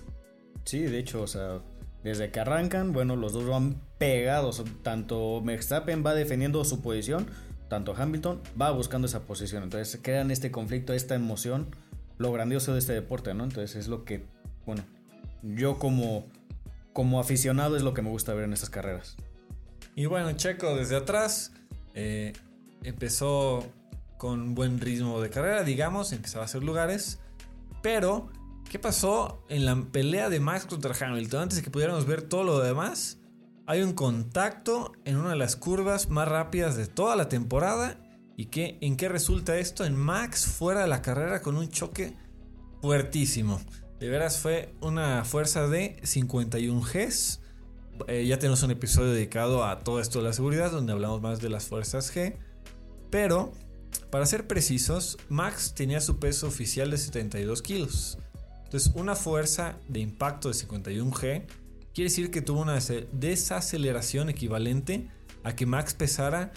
Sí, 0.65 0.79
de 0.79 0.97
hecho, 0.97 1.21
o 1.21 1.27
sea, 1.27 1.61
desde 2.03 2.31
que 2.31 2.39
arrancan, 2.39 2.91
bueno, 2.91 3.15
los 3.15 3.33
dos 3.33 3.47
van 3.47 3.81
pegados. 3.97 4.63
Tanto 4.81 5.41
Verstappen 5.41 6.03
va 6.05 6.13
defendiendo 6.13 6.63
su 6.65 6.81
posición, 6.81 7.27
tanto 7.69 7.95
Hamilton 7.95 8.41
va 8.59 8.71
buscando 8.71 9.07
esa 9.07 9.21
posición. 9.21 9.63
Entonces 9.63 9.99
crean 10.01 10.31
este 10.31 10.51
conflicto, 10.51 10.93
esta 10.93 11.15
emoción, 11.15 11.67
lo 12.17 12.31
grandioso 12.31 12.73
de 12.73 12.79
este 12.79 12.93
deporte, 12.93 13.33
¿no? 13.33 13.43
Entonces 13.43 13.75
es 13.75 13.87
lo 13.87 14.05
que, 14.05 14.25
bueno, 14.65 14.83
yo 15.43 15.77
como, 15.79 16.25
como 16.93 17.19
aficionado 17.19 17.75
es 17.75 17.83
lo 17.83 17.93
que 17.93 18.01
me 18.01 18.09
gusta 18.09 18.33
ver 18.33 18.45
en 18.45 18.53
estas 18.53 18.69
carreras. 18.69 19.17
Y 19.95 20.05
bueno, 20.05 20.31
Checo 20.33 20.75
desde 20.75 20.95
atrás 20.95 21.51
eh, 21.93 22.33
empezó 22.83 23.67
con 24.17 24.55
buen 24.55 24.79
ritmo 24.79 25.21
de 25.21 25.29
carrera, 25.29 25.63
digamos, 25.63 26.13
empezaba 26.13 26.43
a 26.43 26.45
hacer 26.45 26.63
lugares. 26.63 27.19
Pero, 27.81 28.31
¿qué 28.69 28.79
pasó 28.79 29.43
en 29.49 29.65
la 29.65 29.75
pelea 29.75 30.29
de 30.29 30.39
Max 30.39 30.65
contra 30.65 30.95
Hamilton? 30.97 31.41
Antes 31.41 31.57
de 31.57 31.63
que 31.63 31.69
pudiéramos 31.69 32.05
ver 32.05 32.21
todo 32.21 32.43
lo 32.43 32.59
demás, 32.59 33.19
hay 33.65 33.81
un 33.81 33.93
contacto 33.93 34.93
en 35.05 35.17
una 35.17 35.31
de 35.31 35.35
las 35.35 35.55
curvas 35.55 36.09
más 36.09 36.27
rápidas 36.27 36.75
de 36.75 36.87
toda 36.87 37.15
la 37.15 37.29
temporada. 37.29 37.99
¿Y 38.35 38.45
qué, 38.45 38.77
en 38.81 38.97
qué 38.97 39.09
resulta 39.09 39.57
esto? 39.57 39.85
En 39.85 39.95
Max 39.95 40.47
fuera 40.47 40.81
de 40.81 40.87
la 40.87 41.01
carrera 41.01 41.41
con 41.41 41.55
un 41.55 41.69
choque 41.69 42.15
fuertísimo. 42.81 43.61
De 44.03 44.09
veras 44.09 44.37
fue 44.37 44.75
una 44.81 45.23
fuerza 45.23 45.69
de 45.69 45.95
51 46.03 46.81
Gs. 46.81 47.39
Eh, 48.09 48.25
ya 48.27 48.37
tenemos 48.37 48.61
un 48.61 48.71
episodio 48.71 49.13
dedicado 49.13 49.63
a 49.63 49.79
todo 49.79 50.01
esto 50.01 50.19
de 50.19 50.25
la 50.25 50.33
seguridad, 50.33 50.71
donde 50.71 50.91
hablamos 50.91 51.21
más 51.21 51.39
de 51.39 51.47
las 51.47 51.67
fuerzas 51.67 52.13
G. 52.13 52.35
Pero 53.09 53.53
para 54.11 54.25
ser 54.25 54.45
precisos, 54.45 55.17
Max 55.29 55.73
tenía 55.73 56.01
su 56.01 56.19
peso 56.19 56.47
oficial 56.47 56.91
de 56.91 56.97
72 56.97 57.61
kilos. 57.61 58.17
Entonces, 58.65 58.91
una 58.93 59.15
fuerza 59.15 59.77
de 59.87 60.01
impacto 60.01 60.49
de 60.49 60.55
51G 60.55 61.45
quiere 61.93 62.09
decir 62.09 62.29
que 62.29 62.41
tuvo 62.41 62.59
una 62.59 62.79
desaceleración 63.13 64.27
equivalente 64.27 65.07
a 65.45 65.55
que 65.55 65.65
Max 65.65 65.93
pesara 65.93 66.51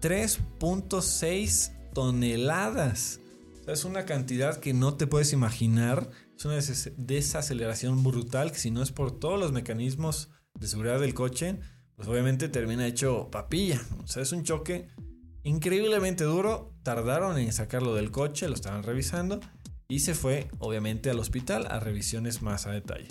3.6 0.00 1.72
toneladas. 1.92 3.20
es 3.66 3.84
una 3.84 4.06
cantidad 4.06 4.58
que 4.58 4.72
no 4.72 4.94
te 4.94 5.06
puedes 5.06 5.34
imaginar. 5.34 6.08
Es 6.36 6.44
una 6.44 6.58
desaceleración 6.98 8.02
brutal 8.04 8.52
que 8.52 8.58
si 8.58 8.70
no 8.70 8.82
es 8.82 8.92
por 8.92 9.18
todos 9.18 9.40
los 9.40 9.52
mecanismos 9.52 10.30
de 10.58 10.68
seguridad 10.68 11.00
del 11.00 11.14
coche, 11.14 11.58
pues 11.96 12.08
obviamente 12.08 12.48
termina 12.48 12.86
hecho 12.86 13.30
papilla. 13.30 13.80
O 14.04 14.06
sea, 14.06 14.22
es 14.22 14.32
un 14.32 14.44
choque 14.44 14.88
increíblemente 15.44 16.24
duro. 16.24 16.74
Tardaron 16.82 17.38
en 17.38 17.52
sacarlo 17.52 17.94
del 17.94 18.10
coche, 18.10 18.48
lo 18.48 18.54
estaban 18.54 18.82
revisando 18.82 19.40
y 19.88 20.00
se 20.00 20.14
fue 20.14 20.48
obviamente 20.58 21.08
al 21.08 21.18
hospital 21.18 21.66
a 21.70 21.80
revisiones 21.80 22.42
más 22.42 22.66
a 22.66 22.72
detalle. 22.72 23.08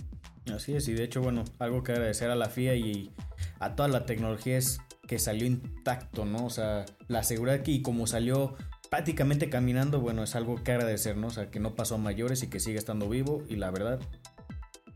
Así 0.54 0.76
es, 0.76 0.88
y 0.88 0.94
de 0.94 1.04
hecho, 1.04 1.22
bueno, 1.22 1.44
algo 1.58 1.82
que 1.82 1.94
agradecer 1.94 2.30
a 2.30 2.36
la 2.36 2.50
FIA 2.50 2.76
y 2.76 3.12
a 3.60 3.76
toda 3.76 3.90
la 3.90 4.06
tecnología 4.06 4.58
es 4.58 4.80
que 5.08 5.18
salió 5.18 5.48
intacto, 5.48 6.26
¿no? 6.26 6.46
O 6.46 6.50
sea, 6.52 6.86
la 7.08 7.24
seguridad 7.24 7.64
que 7.64 7.82
como 7.82 8.06
salió 8.06 8.56
prácticamente 8.96 9.50
caminando, 9.50 10.00
bueno, 10.00 10.24
es 10.24 10.38
algo 10.38 10.64
que 10.64 10.72
agradecer, 10.72 11.18
¿no? 11.18 11.28
O 11.28 11.30
sea, 11.30 11.52
que 11.52 11.60
no 11.60 11.76
pasó 11.76 11.96
a 11.96 11.98
mayores 11.98 12.42
y 12.44 12.48
que 12.48 12.62
sigue 12.62 12.78
estando 12.78 13.10
vivo 13.10 13.44
y 13.50 13.58
la 13.58 13.70
verdad, 13.70 14.00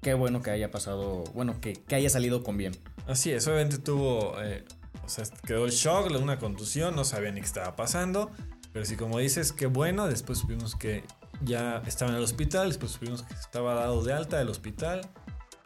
qué 0.01 0.13
bueno 0.13 0.41
que 0.41 0.51
haya 0.51 0.71
pasado, 0.71 1.25
bueno, 1.33 1.59
que, 1.59 1.73
que 1.73 1.95
haya 1.95 2.09
salido 2.09 2.41
con 2.41 2.55
bien. 2.55 2.71
Así 3.07 3.29
es, 3.29 3.45
obviamente 3.49 3.77
tuvo, 3.77 4.41
eh, 4.41 4.63
o 5.03 5.09
sea, 5.09 5.25
quedó 5.45 5.65
el 5.65 5.71
shock, 5.71 6.11
una 6.11 6.39
contusión, 6.39 6.95
no 6.95 7.03
sabía 7.03 7.29
ni 7.33 7.41
qué 7.41 7.45
estaba 7.45 7.75
pasando, 7.75 8.31
pero 8.71 8.85
sí, 8.85 8.95
como 8.95 9.19
dices, 9.19 9.51
qué 9.51 9.65
bueno, 9.65 10.07
después 10.07 10.39
supimos 10.39 10.77
que 10.77 11.03
ya 11.43 11.83
estaba 11.85 12.11
en 12.11 12.17
el 12.19 12.23
hospital, 12.23 12.69
después 12.69 12.93
supimos 12.93 13.23
que 13.23 13.33
estaba 13.33 13.73
dado 13.73 14.01
de 14.01 14.13
alta 14.13 14.37
del 14.37 14.47
hospital. 14.47 15.01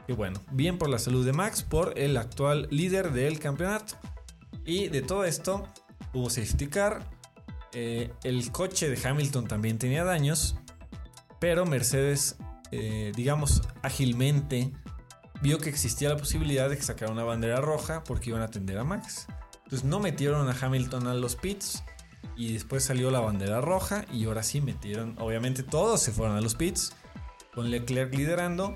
Y 0.07 0.13
bueno, 0.13 0.41
bien 0.51 0.79
por 0.79 0.89
la 0.89 0.97
salud 0.97 1.23
de 1.23 1.33
Max, 1.33 1.61
por 1.61 1.99
el 1.99 2.17
actual 2.17 2.67
líder 2.71 3.11
del 3.11 3.37
campeonato. 3.37 3.93
Y 4.65 4.87
de 4.87 5.03
todo 5.03 5.23
esto, 5.23 5.67
hubo 6.13 6.31
safety 6.31 6.65
car. 6.65 7.12
Eh, 7.73 8.11
el 8.23 8.51
coche 8.51 8.89
de 8.89 9.07
Hamilton 9.07 9.47
también 9.47 9.77
tenía 9.77 10.03
daños. 10.03 10.55
Pero 11.39 11.65
Mercedes, 11.65 12.37
eh, 12.71 13.11
digamos, 13.15 13.63
ágilmente 13.81 14.71
vio 15.41 15.57
que 15.57 15.69
existía 15.69 16.09
la 16.09 16.17
posibilidad 16.17 16.69
de 16.69 16.77
que 16.77 17.05
una 17.05 17.23
bandera 17.23 17.59
roja 17.59 18.03
porque 18.05 18.29
iban 18.29 18.41
a 18.41 18.45
atender 18.45 18.77
a 18.77 18.83
Max. 18.83 19.27
Entonces 19.65 19.83
no 19.83 19.99
metieron 19.99 20.47
a 20.47 20.55
Hamilton 20.59 21.07
a 21.07 21.13
los 21.13 21.35
pits. 21.35 21.83
Y 22.35 22.53
después 22.53 22.83
salió 22.83 23.11
la 23.11 23.19
bandera 23.19 23.59
roja. 23.59 24.05
Y 24.11 24.25
ahora 24.25 24.43
sí 24.43 24.61
metieron. 24.61 25.15
Obviamente 25.19 25.63
todos 25.63 26.01
se 26.01 26.11
fueron 26.11 26.37
a 26.37 26.41
los 26.41 26.55
pits. 26.55 26.93
Con 27.53 27.69
Leclerc 27.69 28.13
liderando. 28.15 28.75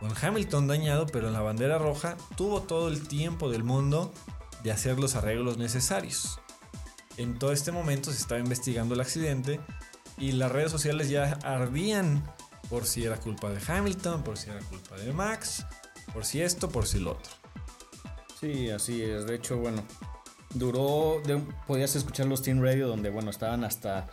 Con 0.00 0.12
Hamilton 0.20 0.68
dañado. 0.68 1.06
Pero 1.06 1.26
en 1.26 1.34
la 1.34 1.40
bandera 1.40 1.78
roja 1.78 2.16
tuvo 2.36 2.62
todo 2.62 2.88
el 2.88 3.06
tiempo 3.06 3.50
del 3.50 3.64
mundo 3.64 4.12
de 4.62 4.72
hacer 4.72 4.98
los 4.98 5.16
arreglos 5.16 5.58
necesarios. 5.58 6.40
En 7.16 7.38
todo 7.38 7.52
este 7.52 7.72
momento 7.72 8.12
se 8.12 8.18
estaba 8.18 8.40
investigando 8.40 8.94
el 8.94 9.00
accidente 9.00 9.60
y 10.18 10.32
las 10.32 10.52
redes 10.52 10.70
sociales 10.70 11.08
ya 11.08 11.38
ardían 11.42 12.22
por 12.68 12.84
si 12.86 13.04
era 13.04 13.16
culpa 13.16 13.50
de 13.50 13.60
Hamilton, 13.66 14.22
por 14.22 14.36
si 14.36 14.50
era 14.50 14.60
culpa 14.60 14.96
de 14.96 15.12
Max, 15.12 15.66
por 16.12 16.24
si 16.24 16.42
esto, 16.42 16.68
por 16.68 16.86
si 16.86 17.00
lo 17.00 17.12
otro. 17.12 17.32
Sí, 18.40 18.70
así 18.70 19.02
es. 19.02 19.26
De 19.26 19.34
hecho, 19.34 19.56
bueno, 19.58 19.82
duró, 20.54 21.22
podías 21.66 21.96
escuchar 21.96 22.26
los 22.26 22.42
Team 22.42 22.60
Radio 22.60 22.88
donde, 22.88 23.10
bueno, 23.10 23.30
estaban 23.30 23.64
hasta 23.64 24.08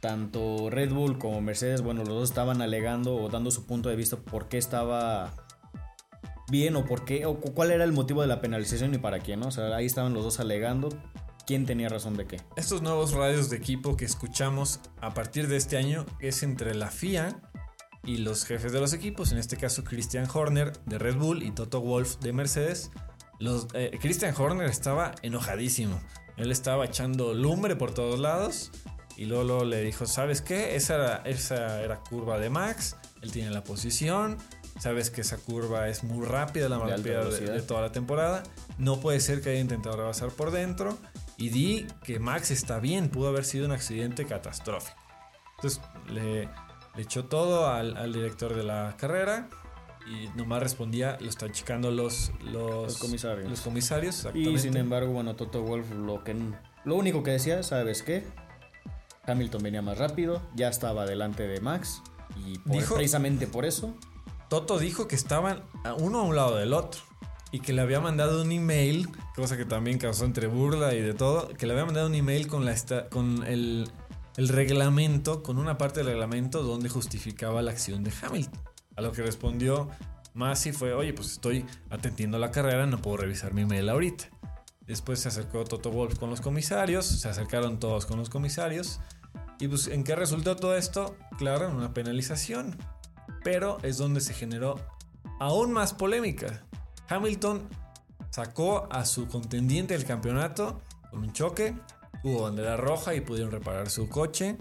tanto 0.00 0.70
Red 0.70 0.92
Bull 0.92 1.18
como 1.18 1.40
Mercedes, 1.40 1.82
bueno, 1.82 2.04
los 2.04 2.14
dos 2.14 2.30
estaban 2.30 2.62
alegando 2.62 3.14
o 3.16 3.28
dando 3.28 3.50
su 3.50 3.66
punto 3.66 3.88
de 3.88 3.96
vista 3.96 4.16
por 4.16 4.48
qué 4.48 4.58
estaba 4.58 5.32
bien 6.48 6.76
o 6.76 6.84
por 6.84 7.04
qué, 7.04 7.26
o 7.26 7.38
cuál 7.38 7.70
era 7.70 7.84
el 7.84 7.92
motivo 7.92 8.22
de 8.22 8.28
la 8.28 8.40
penalización 8.40 8.94
y 8.94 8.98
para 8.98 9.18
quién, 9.18 9.40
¿no? 9.40 9.48
O 9.48 9.50
sea, 9.50 9.74
ahí 9.76 9.86
estaban 9.86 10.14
los 10.14 10.24
dos 10.24 10.40
alegando 10.40 10.88
quién 11.46 11.64
tenía 11.64 11.88
razón 11.88 12.16
de 12.16 12.26
qué. 12.26 12.40
Estos 12.56 12.82
nuevos 12.82 13.12
radios 13.12 13.48
de 13.50 13.56
equipo 13.56 13.96
que 13.96 14.04
escuchamos 14.04 14.80
a 15.00 15.14
partir 15.14 15.48
de 15.48 15.56
este 15.56 15.76
año 15.76 16.04
es 16.20 16.42
entre 16.42 16.74
la 16.74 16.90
FIA 16.90 17.40
y 18.04 18.18
los 18.18 18.44
jefes 18.44 18.72
de 18.72 18.80
los 18.80 18.92
equipos, 18.92 19.32
en 19.32 19.38
este 19.38 19.56
caso 19.56 19.84
Christian 19.84 20.28
Horner 20.32 20.72
de 20.84 20.98
Red 20.98 21.16
Bull 21.16 21.42
y 21.42 21.52
Toto 21.52 21.80
Wolf 21.80 22.18
de 22.18 22.32
Mercedes. 22.32 22.90
Los, 23.38 23.68
eh, 23.74 23.96
Christian 24.00 24.34
Horner 24.36 24.68
estaba 24.68 25.14
enojadísimo. 25.22 26.00
Él 26.36 26.50
estaba 26.50 26.84
echando 26.84 27.34
lumbre 27.34 27.76
por 27.76 27.94
todos 27.94 28.18
lados. 28.20 28.70
Y 29.16 29.24
luego, 29.24 29.64
le 29.64 29.80
dijo, 29.82 30.04
¿sabes 30.06 30.42
qué? 30.42 30.76
Esa 30.76 30.94
era, 30.94 31.16
esa 31.24 31.82
era 31.82 32.00
curva 32.00 32.38
de 32.38 32.50
Max. 32.50 32.96
Él 33.22 33.32
tiene 33.32 33.50
la 33.50 33.64
posición. 33.64 34.36
Sabes 34.78 35.10
que 35.10 35.22
esa 35.22 35.38
curva 35.38 35.88
es 35.88 36.04
muy 36.04 36.26
rápida, 36.26 36.68
la 36.68 36.78
más 36.78 36.90
rápida 36.90 37.24
de, 37.24 37.62
toda 37.62 37.80
la 37.80 37.92
temporada. 37.92 38.42
No 38.76 39.00
puede 39.00 39.20
ser 39.20 39.40
que 39.40 39.50
haya 39.50 39.60
intentado 39.60 39.96
rebasar 39.96 40.28
por 40.30 40.50
dentro. 40.50 40.98
Y 41.38 41.50
di 41.50 41.86
que 42.02 42.18
Max 42.18 42.50
está 42.50 42.78
bien, 42.78 43.10
pudo 43.10 43.28
haber 43.28 43.44
sido 43.44 43.66
un 43.66 43.72
accidente 43.72 44.24
catastrófico. 44.24 44.96
Entonces 45.56 45.80
le, 46.08 46.48
echó 46.96 47.26
todo 47.26 47.68
al, 47.68 48.12
director 48.12 48.54
de 48.54 48.62
la 48.62 48.96
carrera 48.98 49.48
y 50.06 50.28
nomás 50.36 50.62
respondía, 50.62 51.18
lo 51.20 51.28
están 51.28 51.52
checando 51.52 51.90
los, 51.90 52.32
los, 52.44 52.98
comisarios. 52.98 53.50
Los 53.50 53.60
comisarios 53.60 54.28
y 54.34 54.58
sin 54.58 54.76
embargo, 54.76 55.12
bueno, 55.12 55.36
Toto 55.36 55.62
Wolf 55.62 55.90
lo, 55.90 56.22
que, 56.22 56.36
lo 56.84 56.94
único 56.94 57.22
que 57.22 57.32
decía, 57.32 57.62
¿sabes 57.62 58.02
qué? 58.02 58.24
Hamilton 59.26 59.62
venía 59.62 59.82
más 59.82 59.98
rápido, 59.98 60.40
ya 60.54 60.68
estaba 60.68 61.04
delante 61.04 61.48
de 61.48 61.60
Max 61.60 62.02
y 62.36 62.58
precisamente 62.58 63.46
por 63.46 63.64
eso 63.64 63.94
Toto 64.48 64.78
dijo 64.78 65.08
que 65.08 65.16
estaban 65.16 65.64
uno 65.98 66.20
a 66.20 66.22
un 66.22 66.36
lado 66.36 66.56
del 66.56 66.72
otro 66.72 67.02
y 67.52 67.60
que 67.60 67.72
le 67.72 67.82
había 67.82 68.00
mandado 68.00 68.42
un 68.42 68.52
email, 68.52 69.08
cosa 69.34 69.56
que 69.56 69.64
también 69.64 69.98
causó 69.98 70.24
entre 70.24 70.46
burla 70.46 70.94
y 70.94 71.00
de 71.00 71.14
todo, 71.14 71.48
que 71.48 71.66
le 71.66 71.72
había 71.72 71.84
mandado 71.84 72.06
un 72.06 72.14
email 72.14 72.48
con, 72.48 72.64
la 72.64 72.74
con 73.10 73.44
el, 73.44 73.88
reglamento, 74.36 75.42
con 75.42 75.58
una 75.58 75.78
parte 75.78 76.00
del 76.00 76.08
reglamento 76.08 76.62
donde 76.62 76.88
justificaba 76.88 77.62
la 77.62 77.70
acción 77.70 78.04
de 78.04 78.12
Hamilton. 78.20 78.60
A 78.96 79.00
lo 79.02 79.12
que 79.12 79.22
respondió 79.22 79.88
Masi 80.34 80.72
fue, 80.72 80.92
oye, 80.92 81.12
pues 81.12 81.32
estoy 81.32 81.64
atendiendo 81.90 82.38
la 82.38 82.50
carrera, 82.50 82.86
no 82.86 83.00
puedo 83.00 83.18
revisar 83.18 83.54
mi 83.54 83.62
email 83.62 83.88
ahorita. 83.88 84.28
Después 84.86 85.20
se 85.20 85.28
acercó 85.28 85.64
Toto 85.64 85.90
Wolf 85.90 86.18
con 86.18 86.30
los 86.30 86.40
comisarios, 86.40 87.06
se 87.06 87.28
acercaron 87.28 87.78
todos 87.78 88.06
con 88.06 88.18
los 88.18 88.30
comisarios. 88.30 89.00
¿Y 89.58 89.68
pues 89.68 89.88
en 89.88 90.04
qué 90.04 90.14
resultó 90.14 90.56
todo 90.56 90.76
esto? 90.76 91.16
Claro, 91.38 91.68
en 91.68 91.76
una 91.76 91.94
penalización 91.94 92.76
pero 93.46 93.78
es 93.84 93.96
donde 93.96 94.20
se 94.20 94.34
generó 94.34 94.74
aún 95.38 95.70
más 95.70 95.94
polémica. 95.94 96.66
Hamilton 97.08 97.68
sacó 98.30 98.88
a 98.90 99.04
su 99.04 99.28
contendiente 99.28 99.94
del 99.94 100.04
campeonato 100.04 100.80
con 101.10 101.20
un 101.20 101.32
choque, 101.32 101.74
hubo 102.22 102.42
bandera 102.42 102.76
roja 102.76 103.14
y 103.14 103.20
pudieron 103.20 103.50
reparar 103.50 103.88
su 103.90 104.08
coche 104.08 104.56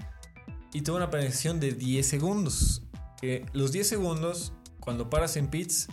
y 0.73 0.81
tuvo 0.81 0.97
una 0.97 1.09
penalización 1.09 1.59
de 1.59 1.71
10 1.71 2.07
segundos. 2.07 2.83
Que 3.19 3.45
los 3.53 3.71
10 3.71 3.87
segundos, 3.87 4.53
cuando 4.79 5.09
paras 5.09 5.37
en 5.37 5.47
pits, 5.47 5.87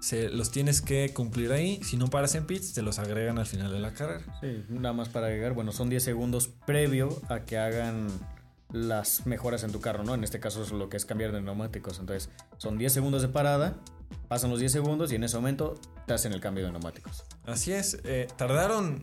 se 0.00 0.28
los 0.30 0.50
tienes 0.50 0.80
que 0.80 1.12
cumplir 1.12 1.52
ahí. 1.52 1.80
Si 1.82 1.96
no 1.96 2.08
paras 2.08 2.34
en 2.34 2.46
pits, 2.46 2.72
te 2.72 2.82
los 2.82 2.98
agregan 2.98 3.38
al 3.38 3.46
final 3.46 3.72
de 3.72 3.78
la 3.78 3.94
carrera. 3.94 4.24
Sí, 4.40 4.64
nada 4.68 4.92
más 4.92 5.08
para 5.08 5.26
agregar. 5.26 5.54
Bueno, 5.54 5.72
son 5.72 5.88
10 5.88 6.02
segundos 6.02 6.48
previo 6.66 7.20
a 7.28 7.40
que 7.40 7.58
hagan 7.58 8.08
las 8.72 9.26
mejoras 9.26 9.64
en 9.64 9.72
tu 9.72 9.80
carro, 9.80 10.02
¿no? 10.02 10.14
En 10.14 10.24
este 10.24 10.40
caso 10.40 10.62
es 10.62 10.72
lo 10.72 10.88
que 10.88 10.96
es 10.96 11.04
cambiar 11.04 11.32
de 11.32 11.40
neumáticos. 11.40 11.98
Entonces, 12.00 12.30
son 12.58 12.78
10 12.78 12.92
segundos 12.92 13.22
de 13.22 13.28
parada, 13.28 13.76
pasan 14.28 14.50
los 14.50 14.58
10 14.58 14.72
segundos 14.72 15.12
y 15.12 15.16
en 15.16 15.24
ese 15.24 15.36
momento 15.36 15.74
te 16.06 16.14
hacen 16.14 16.32
el 16.32 16.40
cambio 16.40 16.64
de 16.64 16.72
neumáticos. 16.72 17.24
Así 17.44 17.72
es, 17.72 17.98
eh, 18.04 18.28
tardaron 18.36 19.02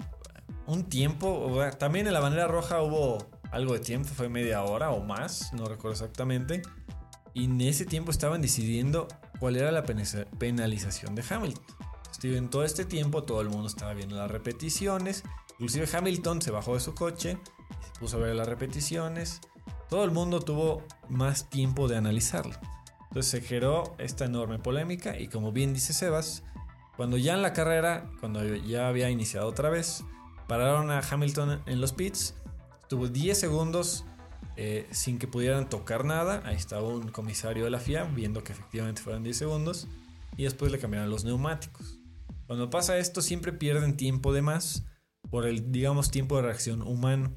un 0.68 0.84
tiempo, 0.84 1.60
también 1.78 2.08
en 2.08 2.14
la 2.14 2.20
bandera 2.20 2.48
roja 2.48 2.82
hubo 2.82 3.30
algo 3.52 3.74
de 3.74 3.80
tiempo, 3.80 4.10
fue 4.10 4.30
media 4.30 4.64
hora 4.64 4.92
o 4.92 5.04
más, 5.04 5.54
no 5.54 5.66
recuerdo 5.66 5.92
exactamente. 5.92 6.62
Y 7.34 7.46
en 7.46 7.62
ese 7.62 7.86
tiempo 7.86 8.12
estaban 8.12 8.42
decidiendo 8.42 9.08
cuál 9.40 9.56
era 9.56 9.72
la 9.72 9.84
penalización 9.84 11.16
de 11.16 11.24
Hamilton. 11.30 11.64
En 12.24 12.50
todo 12.50 12.66
este 12.66 12.84
tiempo 12.84 13.24
todo 13.24 13.42
el 13.42 13.50
mundo 13.50 13.68
estaba 13.68 13.94
viendo 13.94 14.18
las 14.18 14.30
repeticiones. 14.30 15.24
Inclusive 15.54 15.88
Hamilton 15.92 16.42
se 16.42 16.52
bajó 16.52 16.74
de 16.74 16.82
su 16.82 16.94
coche 16.94 17.38
se 17.94 18.00
puso 18.00 18.18
a 18.18 18.20
ver 18.22 18.36
las 18.36 18.48
repeticiones 18.48 19.42
todo 19.90 20.04
el 20.04 20.12
mundo 20.12 20.40
tuvo 20.40 20.84
más 21.10 21.50
tiempo 21.50 21.88
de 21.88 21.98
analizarlo. 21.98 22.54
Entonces 23.10 23.32
se 23.32 23.42
generó 23.42 23.96
esta 23.98 24.26
enorme 24.26 24.60
polémica 24.60 25.20
y 25.20 25.28
como 25.28 25.52
bien 25.52 25.74
dice 25.74 25.94
Sebas, 25.94 26.44
cuando 26.96 27.18
ya 27.18 27.34
en 27.34 27.42
la 27.42 27.54
carrera, 27.54 28.10
cuando 28.20 28.44
ya 28.44 28.88
había 28.88 29.10
iniciado 29.10 29.48
otra 29.48 29.70
vez, 29.70 30.04
pararon 30.48 30.92
a 30.92 31.00
Hamilton 31.00 31.62
en 31.66 31.82
los 31.82 31.94
pits, 31.94 32.36
tuvo 32.88 33.08
10 33.08 33.40
segundos 33.40 34.06
eh, 34.58 34.88
sin 34.92 35.18
que 35.18 35.28
pudieran 35.28 35.70
tocar 35.70 36.06
nada, 36.06 36.42
ahí 36.46 36.56
estaba 36.56 36.88
un 36.88 37.10
comisario 37.10 37.64
de 37.64 37.70
la 37.72 37.80
FIA 37.80 38.04
viendo 38.04 38.44
que 38.44 38.52
efectivamente 38.52 39.02
fueron 39.02 39.24
10 39.24 39.38
segundos 39.38 39.88
y 40.38 40.44
después 40.44 40.72
le 40.72 40.80
cambiaron 40.80 41.10
los 41.10 41.24
neumáticos. 41.24 42.00
Cuando 42.46 42.70
pasa 42.70 42.98
esto 42.98 43.22
siempre 43.22 43.54
pierden 43.54 43.96
tiempo 43.96 44.34
de 44.34 44.42
más 44.42 44.86
por 45.30 45.46
el, 45.46 45.72
digamos, 45.72 46.12
tiempo 46.12 46.36
de 46.36 46.44
reacción 46.44 46.82
humano. 46.82 47.36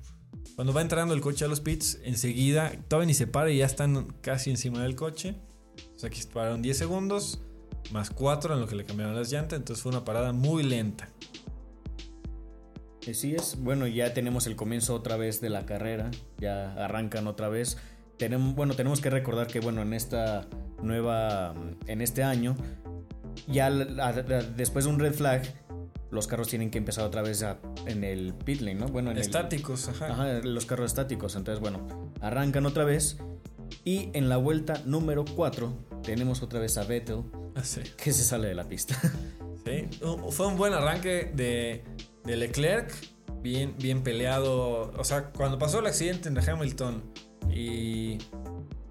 Cuando 0.55 0.73
va 0.73 0.83
entrando 0.83 1.15
el 1.15 1.21
coche 1.21 1.45
a 1.45 1.49
los 1.49 1.61
pits, 1.61 2.01
enseguida, 2.03 2.73
todavía 2.89 3.07
ni 3.07 3.15
se 3.15 3.27
para 3.27 3.51
y 3.51 3.59
ya 3.59 3.67
están 3.67 4.07
casi 4.21 4.51
encima 4.51 4.83
del 4.83 4.97
coche. 4.97 5.37
Sea, 6.03 6.09
aquí 6.09 6.21
pararon 6.35 6.63
10 6.63 6.77
segundos, 6.77 7.39
más 7.93 8.11
4 8.11 8.55
en 8.55 8.61
lo 8.61 8.67
que 8.67 8.75
le 8.75 8.85
cambiaron 8.85 9.15
las 9.15 9.31
llantas. 9.31 9.57
Entonces 9.57 9.81
fue 9.85 9.93
una 9.93 10.05
parada 10.05 10.33
muy 10.33 10.65
lenta. 10.65 11.09
Así 13.09 13.37
es. 13.37 13.57
Bueno, 13.61 13.87
ya 13.87 14.13
tenemos 14.13 14.49
el 14.49 14.57
comienzo 14.57 14.97
otra 14.97 15.17
vez 15.17 15.41
de 15.41 15.49
la 15.49 15.65
carrera. 15.65 16.11
Ya 16.39 16.73
arrancan 16.73 17.29
otra 17.29 17.49
vez. 17.49 17.79
Tenemos, 18.17 18.57
bueno, 18.57 18.75
tenemos 18.75 19.01
que 19.01 19.11
recordar 19.11 19.47
que, 19.47 19.61
bueno, 19.61 19.81
en 19.81 19.93
esta 19.93 20.49
nueva, 20.83 21.55
en 21.87 22.01
este 22.01 22.25
año, 22.25 22.57
ya 23.47 23.71
después 23.71 24.87
de 24.87 24.91
un 24.91 24.99
red 24.99 25.15
flag, 25.15 25.43
los 26.11 26.27
carros 26.27 26.49
tienen 26.49 26.73
que 26.73 26.79
empezar 26.79 27.05
otra 27.05 27.23
vez 27.23 27.45
en 27.87 28.03
el 28.03 28.35
pit 28.35 28.61
lane, 28.61 28.75
¿no? 28.75 28.89
Bueno, 28.89 29.13
en 29.13 29.19
estáticos, 29.19 29.89
ajá. 29.89 30.07
ajá. 30.07 30.33
Los 30.43 30.67
carros 30.67 30.91
estáticos. 30.91 31.37
Entonces, 31.37 31.61
bueno, 31.61 32.11
arrancan 32.21 32.67
otra 32.67 32.83
vez. 32.83 33.19
Y 33.85 34.11
en 34.13 34.29
la 34.29 34.37
vuelta 34.37 34.83
número 34.85 35.25
4 35.25 35.73
tenemos 36.03 36.43
otra 36.43 36.61
vez 36.61 36.77
a 36.79 36.85
Vettel 36.85 37.23
ah, 37.55 37.65
sí. 37.65 37.81
que 37.97 38.13
se 38.13 38.25
sale 38.25 38.49
de 38.49 38.55
la 38.55 38.69
pista. 38.69 38.99
Sí, 39.65 39.89
fue 40.31 40.49
un 40.49 40.57
buen 40.57 40.73
arranque 40.73 41.31
de, 41.37 41.85
de 42.25 42.37
Leclerc, 42.37 42.93
bien, 43.43 43.77
bien 43.79 44.03
peleado. 44.03 44.91
O 44.99 45.05
sea, 45.05 45.31
cuando 45.31 45.57
pasó 45.57 45.79
el 45.79 45.87
accidente 45.87 46.29
entre 46.29 46.51
Hamilton 46.51 47.01
y, 47.49 48.19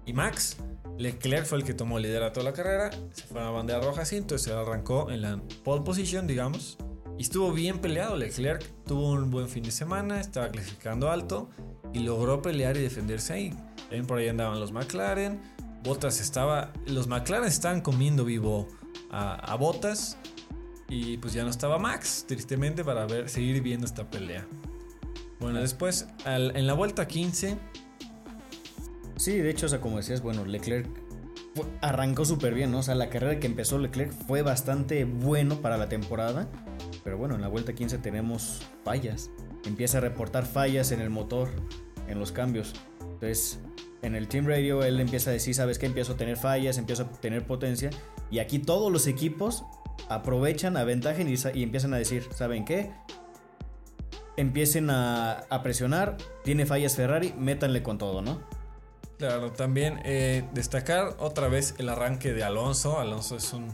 y 0.06 0.12
Max, 0.14 0.56
Leclerc 0.96 1.44
fue 1.44 1.58
el 1.58 1.64
que 1.64 1.74
tomó 1.74 1.98
el 1.98 2.04
liderato 2.04 2.40
de 2.40 2.44
la 2.44 2.52
carrera, 2.54 2.90
se 3.12 3.24
fue 3.24 3.42
a 3.42 3.44
la 3.44 3.50
bandera 3.50 3.80
roja 3.80 4.00
así, 4.00 4.16
entonces 4.16 4.46
se 4.46 4.54
arrancó 4.54 5.10
en 5.10 5.20
la 5.20 5.42
pole 5.62 5.82
position, 5.82 6.26
digamos. 6.26 6.78
Y 7.18 7.22
estuvo 7.22 7.52
bien 7.52 7.78
peleado. 7.78 8.16
Leclerc 8.16 8.64
tuvo 8.86 9.12
un 9.12 9.30
buen 9.30 9.48
fin 9.48 9.62
de 9.64 9.70
semana, 9.70 10.20
estaba 10.20 10.48
clasificando 10.48 11.10
alto 11.10 11.50
y 11.92 12.00
logró 12.00 12.42
pelear 12.42 12.76
y 12.76 12.80
defenderse 12.80 13.32
ahí. 13.32 13.50
También 13.82 14.06
por 14.06 14.18
ahí 14.18 14.28
andaban 14.28 14.58
los 14.60 14.72
McLaren. 14.72 15.40
Bottas 15.82 16.20
estaba. 16.20 16.72
Los 16.86 17.06
McLaren 17.06 17.46
estaban 17.46 17.80
comiendo 17.80 18.24
vivo 18.24 18.68
a, 19.10 19.34
a 19.34 19.54
Bottas. 19.56 20.16
Y 20.88 21.16
pues 21.16 21.32
ya 21.32 21.42
no 21.42 21.48
estaba 21.48 21.78
Max, 21.78 22.26
tristemente, 22.28 22.84
para 22.84 23.06
ver, 23.06 23.30
seguir 23.30 23.62
viendo 23.62 23.86
esta 23.86 24.10
pelea. 24.10 24.46
Bueno, 25.40 25.60
después, 25.60 26.06
en 26.26 26.66
la 26.66 26.74
vuelta 26.74 27.08
15. 27.08 27.56
Sí, 29.16 29.38
de 29.38 29.50
hecho, 29.50 29.66
o 29.66 29.68
sea, 29.70 29.80
como 29.80 29.96
decías, 29.96 30.20
bueno, 30.20 30.44
Leclerc 30.44 30.86
arrancó 31.80 32.24
súper 32.24 32.54
bien, 32.54 32.70
¿no? 32.70 32.78
O 32.78 32.82
sea, 32.82 32.94
la 32.94 33.08
carrera 33.08 33.40
que 33.40 33.46
empezó 33.46 33.78
Leclerc 33.78 34.12
fue 34.12 34.42
bastante 34.42 35.04
bueno 35.04 35.60
para 35.60 35.76
la 35.76 35.88
temporada. 35.88 36.48
Pero 37.04 37.18
bueno, 37.18 37.34
en 37.34 37.40
la 37.40 37.48
vuelta 37.48 37.72
15 37.72 37.98
tenemos 37.98 38.62
fallas. 38.84 39.30
Empieza 39.64 39.98
a 39.98 40.00
reportar 40.00 40.46
fallas 40.46 40.92
en 40.92 41.00
el 41.00 41.10
motor, 41.10 41.48
en 42.08 42.18
los 42.18 42.32
cambios. 42.32 42.74
Entonces, 43.00 43.60
en 44.02 44.16
el 44.16 44.26
Team 44.28 44.46
Radio 44.46 44.82
él 44.82 45.00
empieza 45.00 45.30
a 45.30 45.32
decir, 45.32 45.54
¿sabes 45.54 45.78
qué? 45.78 45.86
Empiezo 45.86 46.14
a 46.14 46.16
tener 46.16 46.36
fallas, 46.36 46.76
empiezo 46.76 47.04
a 47.04 47.08
tener 47.20 47.46
potencia. 47.46 47.90
Y 48.30 48.40
aquí 48.40 48.58
todos 48.58 48.90
los 48.90 49.06
equipos 49.06 49.64
aprovechan, 50.08 50.76
aventajen 50.76 51.28
y, 51.28 51.34
y 51.54 51.62
empiezan 51.62 51.94
a 51.94 51.98
decir, 51.98 52.28
¿saben 52.34 52.64
qué? 52.64 52.90
Empiecen 54.36 54.90
a, 54.90 55.46
presionar, 55.62 56.16
tiene 56.42 56.66
fallas 56.66 56.96
Ferrari, 56.96 57.34
métanle 57.36 57.82
con 57.82 57.98
todo, 57.98 58.22
¿no? 58.22 58.40
Claro, 59.18 59.52
también 59.52 60.00
eh, 60.04 60.48
destacar 60.52 61.14
otra 61.18 61.48
vez 61.48 61.76
el 61.78 61.88
arranque 61.88 62.32
de 62.32 62.42
Alonso. 62.42 62.98
Alonso 62.98 63.36
es 63.36 63.52
un 63.52 63.68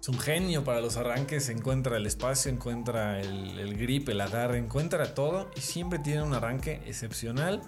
es 0.00 0.08
un 0.08 0.18
genio 0.18 0.62
para 0.62 0.80
los 0.80 0.96
arranques, 0.96 1.48
encuentra 1.48 1.96
el 1.96 2.06
espacio, 2.06 2.52
encuentra 2.52 3.20
el, 3.20 3.76
grip, 3.76 4.08
el 4.08 4.20
agarre, 4.20 4.58
encuentra 4.58 5.14
todo 5.14 5.50
y 5.56 5.60
siempre 5.60 5.98
tiene 5.98 6.22
un 6.22 6.32
arranque 6.34 6.80
excepcional. 6.86 7.62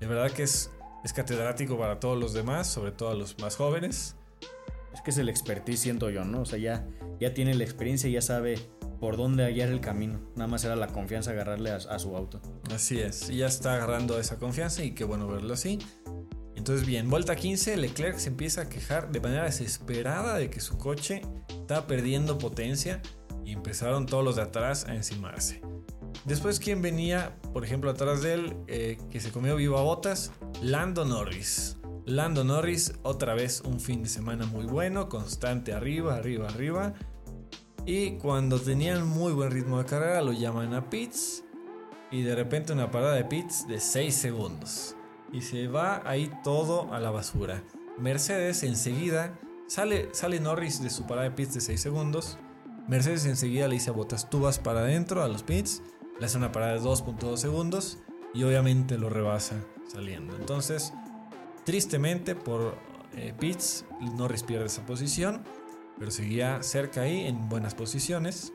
De 0.00 0.06
verdad 0.06 0.30
que 0.32 0.42
es, 0.42 0.70
es 1.04 1.12
catedrático 1.12 1.78
para 1.78 2.00
todos 2.00 2.18
los 2.18 2.32
demás, 2.32 2.66
sobre 2.66 2.90
todo 2.90 3.10
a 3.10 3.14
los 3.14 3.38
más 3.38 3.56
jóvenes. 3.56 4.16
Es 4.92 5.00
que 5.02 5.10
es 5.10 5.18
el 5.18 5.28
expertise, 5.28 5.78
siento 5.78 6.10
yo, 6.10 6.24
¿no? 6.24 6.40
O 6.40 6.44
sea, 6.44 6.58
ya, 6.58 6.86
ya 7.20 7.34
tiene 7.34 7.54
la 7.54 7.62
experiencia 7.62 8.08
y 8.10 8.14
ya 8.14 8.22
sabe 8.22 8.58
por 8.98 9.16
dónde 9.16 9.44
hallar 9.44 9.68
el 9.68 9.80
camino. 9.80 10.18
Nada 10.34 10.48
más 10.48 10.64
era 10.64 10.74
la 10.74 10.88
confianza 10.88 11.30
agarrarle 11.30 11.70
a, 11.70 11.76
a 11.76 11.98
su 12.00 12.16
auto. 12.16 12.40
Así 12.74 12.98
es, 12.98 13.30
y 13.30 13.36
ya 13.36 13.46
está 13.46 13.74
agarrando 13.74 14.18
esa 14.18 14.38
confianza 14.38 14.82
y 14.82 14.92
qué 14.92 15.04
bueno 15.04 15.28
verlo 15.28 15.54
así. 15.54 15.78
Entonces, 16.56 16.86
bien, 16.86 17.08
vuelta 17.08 17.36
15, 17.36 17.76
Leclerc 17.76 18.18
se 18.18 18.28
empieza 18.28 18.62
a 18.62 18.68
quejar 18.68 19.12
de 19.12 19.20
manera 19.20 19.44
desesperada 19.44 20.36
de 20.36 20.50
que 20.50 20.60
su 20.60 20.78
coche 20.78 21.22
estaba 21.66 21.88
perdiendo 21.88 22.38
potencia 22.38 23.02
y 23.44 23.50
empezaron 23.50 24.06
todos 24.06 24.22
los 24.22 24.36
de 24.36 24.42
atrás 24.42 24.84
a 24.84 24.94
encimarse. 24.94 25.62
Después, 26.24 26.60
¿quién 26.60 26.80
venía, 26.80 27.36
por 27.52 27.64
ejemplo, 27.64 27.90
atrás 27.90 28.22
de 28.22 28.34
él, 28.34 28.56
eh, 28.68 28.98
que 29.10 29.18
se 29.18 29.32
comió 29.32 29.56
vivo 29.56 29.76
a 29.76 29.82
botas? 29.82 30.30
Lando 30.62 31.04
Norris. 31.04 31.76
Lando 32.04 32.44
Norris, 32.44 32.92
otra 33.02 33.34
vez 33.34 33.62
un 33.62 33.80
fin 33.80 34.04
de 34.04 34.08
semana 34.08 34.46
muy 34.46 34.64
bueno, 34.66 35.08
constante 35.08 35.72
arriba, 35.72 36.14
arriba, 36.14 36.46
arriba. 36.46 36.94
Y 37.84 38.12
cuando 38.18 38.60
tenían 38.60 39.04
muy 39.04 39.32
buen 39.32 39.50
ritmo 39.50 39.78
de 39.78 39.86
carrera, 39.86 40.22
lo 40.22 40.32
llaman 40.32 40.72
a 40.72 40.88
pits. 40.88 41.42
Y 42.12 42.22
de 42.22 42.36
repente 42.36 42.74
una 42.74 42.92
parada 42.92 43.16
de 43.16 43.24
pits 43.24 43.66
de 43.66 43.80
6 43.80 44.14
segundos 44.14 44.94
y 45.32 45.40
se 45.42 45.66
va 45.66 46.00
ahí 46.08 46.30
todo 46.44 46.92
a 46.94 47.00
la 47.00 47.10
basura. 47.10 47.64
Mercedes 47.98 48.62
enseguida 48.62 49.36
sale, 49.66 50.08
sale 50.12 50.40
Norris 50.40 50.82
de 50.82 50.90
su 50.90 51.06
parada 51.06 51.28
de 51.28 51.34
pits 51.34 51.54
de 51.54 51.60
6 51.60 51.80
segundos. 51.80 52.38
Mercedes 52.88 53.26
enseguida 53.26 53.68
le 53.68 53.74
dice 53.74 53.90
Botas, 53.90 54.30
tú 54.30 54.40
vas 54.40 54.58
para 54.58 54.80
adentro 54.80 55.22
a 55.22 55.28
los 55.28 55.42
pits, 55.42 55.82
le 56.20 56.26
hace 56.26 56.38
una 56.38 56.52
parada 56.52 56.74
de 56.74 56.80
2.2 56.80 57.36
segundos 57.36 57.98
y 58.32 58.44
obviamente 58.44 58.98
lo 58.98 59.10
rebasa 59.10 59.56
saliendo. 59.92 60.36
Entonces, 60.36 60.92
tristemente 61.64 62.34
por 62.34 62.78
eh, 63.14 63.34
pits, 63.38 63.84
Norris 64.16 64.42
pierde 64.42 64.66
esa 64.66 64.86
posición, 64.86 65.42
pero 65.98 66.10
seguía 66.10 66.62
cerca 66.62 67.02
ahí 67.02 67.26
en 67.26 67.48
buenas 67.48 67.74
posiciones. 67.74 68.52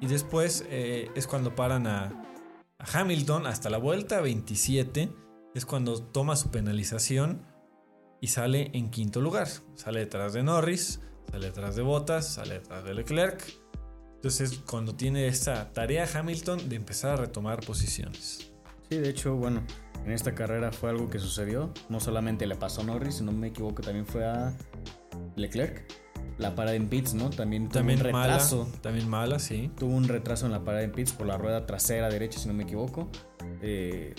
Y 0.00 0.06
después 0.06 0.64
eh, 0.68 1.10
es 1.14 1.26
cuando 1.26 1.54
paran 1.54 1.86
a, 1.86 2.06
a 2.78 3.00
Hamilton 3.00 3.46
hasta 3.46 3.70
la 3.70 3.78
vuelta 3.78 4.20
27 4.20 5.12
es 5.54 5.66
cuando 5.66 6.02
toma 6.02 6.36
su 6.36 6.50
penalización 6.50 7.42
y 8.20 8.28
sale 8.28 8.70
en 8.74 8.90
quinto 8.90 9.20
lugar. 9.20 9.48
Sale 9.74 10.00
detrás 10.00 10.32
de 10.32 10.42
Norris, 10.42 11.00
sale 11.30 11.46
detrás 11.46 11.76
de 11.76 11.82
Bottas, 11.82 12.34
sale 12.34 12.54
detrás 12.54 12.84
de 12.84 12.94
Leclerc. 12.94 13.42
Entonces, 14.16 14.60
cuando 14.70 14.94
tiene 14.94 15.26
esta 15.26 15.72
tarea 15.72 16.06
Hamilton 16.12 16.68
de 16.68 16.76
empezar 16.76 17.12
a 17.12 17.16
retomar 17.16 17.60
posiciones. 17.64 18.52
Sí, 18.90 18.98
de 18.98 19.08
hecho, 19.08 19.34
bueno, 19.36 19.62
en 20.04 20.12
esta 20.12 20.34
carrera 20.34 20.72
fue 20.72 20.90
algo 20.90 21.08
que 21.08 21.18
sucedió. 21.18 21.72
No 21.88 22.00
solamente 22.00 22.46
le 22.46 22.56
pasó 22.56 22.82
a 22.82 22.84
Norris, 22.84 23.16
si 23.16 23.24
no 23.24 23.32
me 23.32 23.48
equivoco, 23.48 23.82
también 23.82 24.04
fue 24.06 24.26
a 24.26 24.54
Leclerc. 25.36 25.86
La 26.38 26.54
parada 26.54 26.76
en 26.76 26.88
pits, 26.88 27.14
¿no? 27.14 27.30
También 27.30 27.68
tuvo 27.68 27.78
también 27.78 27.98
un 28.00 28.04
retraso. 28.06 28.64
Mala, 28.64 28.82
también 28.82 29.08
mala, 29.08 29.38
sí. 29.38 29.70
Tuvo 29.78 29.94
un 29.94 30.08
retraso 30.08 30.46
en 30.46 30.52
la 30.52 30.64
parada 30.64 30.84
en 30.84 30.92
pits 30.92 31.12
por 31.12 31.26
la 31.26 31.36
rueda 31.36 31.66
trasera 31.66 32.08
derecha, 32.08 32.38
si 32.38 32.48
no 32.48 32.54
me 32.54 32.64
equivoco. 32.64 33.10
Eh, 33.62 34.14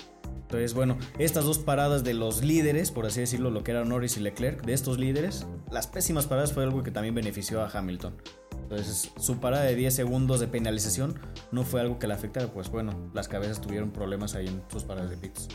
entonces, 0.51 0.73
bueno, 0.73 0.97
estas 1.17 1.45
dos 1.45 1.59
paradas 1.59 2.03
de 2.03 2.13
los 2.13 2.43
líderes, 2.43 2.91
por 2.91 3.05
así 3.05 3.21
decirlo, 3.21 3.51
lo 3.51 3.63
que 3.63 3.71
eran 3.71 3.87
Norris 3.87 4.17
y 4.17 4.19
Leclerc, 4.19 4.65
de 4.65 4.73
estos 4.73 4.99
líderes, 4.99 5.47
las 5.71 5.87
pésimas 5.87 6.27
paradas 6.27 6.51
fue 6.51 6.63
algo 6.63 6.83
que 6.83 6.91
también 6.91 7.15
benefició 7.15 7.61
a 7.61 7.69
Hamilton. 7.69 8.17
Entonces, 8.63 9.11
su 9.17 9.39
parada 9.39 9.63
de 9.63 9.75
10 9.75 9.95
segundos 9.95 10.41
de 10.41 10.49
penalización 10.49 11.17
no 11.53 11.63
fue 11.63 11.79
algo 11.79 11.99
que 11.99 12.07
le 12.07 12.15
afectara, 12.15 12.47
pues 12.47 12.69
bueno, 12.69 13.09
las 13.13 13.29
cabezas 13.29 13.61
tuvieron 13.61 13.91
problemas 13.91 14.35
ahí 14.35 14.47
en 14.47 14.61
sus 14.69 14.83
paradas 14.83 15.09
de 15.09 15.15
pits. 15.15 15.47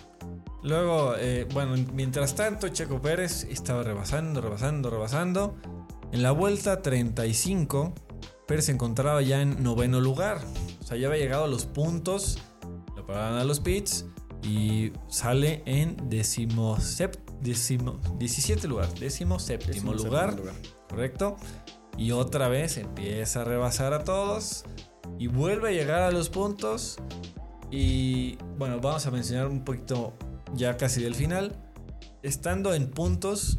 Luego, 0.62 1.14
eh, 1.18 1.46
bueno, 1.52 1.74
mientras 1.92 2.34
tanto, 2.34 2.70
Checo 2.70 3.02
Pérez 3.02 3.44
estaba 3.44 3.82
rebasando, 3.82 4.40
rebasando, 4.40 4.88
rebasando. 4.88 5.56
En 6.10 6.22
la 6.22 6.30
vuelta 6.30 6.80
35, 6.80 7.92
Pérez 8.46 8.64
se 8.64 8.72
encontraba 8.72 9.20
ya 9.20 9.42
en 9.42 9.62
noveno 9.62 10.00
lugar. 10.00 10.38
O 10.80 10.84
sea, 10.84 10.96
ya 10.96 11.08
había 11.08 11.20
llegado 11.20 11.44
a 11.44 11.48
los 11.48 11.66
puntos, 11.66 12.38
lo 12.96 13.06
paraban 13.06 13.34
a 13.34 13.44
los 13.44 13.60
pits 13.60 14.06
y 14.46 14.92
sale 15.08 15.62
en 15.66 16.08
décimo, 16.08 16.78
décimo 17.40 18.00
17 18.18 18.68
lugar, 18.68 18.92
décimo 18.94 19.40
séptimo 19.40 19.92
lugar, 19.92 20.36
correcto. 20.88 21.36
Y 21.98 22.12
otra 22.12 22.48
vez 22.48 22.76
empieza 22.76 23.40
a 23.40 23.44
rebasar 23.44 23.92
a 23.92 24.04
todos 24.04 24.64
y 25.18 25.26
vuelve 25.26 25.70
a 25.70 25.72
llegar 25.72 26.02
a 26.02 26.12
los 26.12 26.28
puntos. 26.28 26.98
Y 27.70 28.36
bueno, 28.56 28.80
vamos 28.80 29.06
a 29.06 29.10
mencionar 29.10 29.48
un 29.48 29.64
poquito 29.64 30.14
ya 30.54 30.76
casi 30.76 31.02
del 31.02 31.14
final. 31.14 31.56
Estando 32.22 32.74
en 32.74 32.90
puntos, 32.90 33.58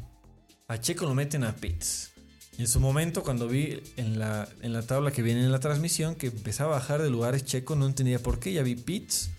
a 0.68 0.80
Checo 0.80 1.06
lo 1.06 1.14
meten 1.14 1.44
a 1.44 1.56
pits. 1.56 2.14
en 2.58 2.68
su 2.68 2.80
momento, 2.80 3.24
cuando 3.24 3.48
vi 3.48 3.82
en 3.98 4.20
la, 4.20 4.48
en 4.62 4.72
la 4.72 4.84
tabla 4.84 5.12
que 5.12 5.22
viene 5.22 5.44
en 5.44 5.52
la 5.52 5.60
transmisión 5.60 6.16
que 6.16 6.28
empezaba 6.28 6.76
a 6.76 6.80
bajar 6.80 7.02
de 7.02 7.10
lugares 7.10 7.44
Checo, 7.44 7.76
no 7.76 7.86
entendía 7.86 8.20
por 8.20 8.40
qué. 8.40 8.54
Ya 8.54 8.64
vi 8.64 8.76
pits 8.76 9.32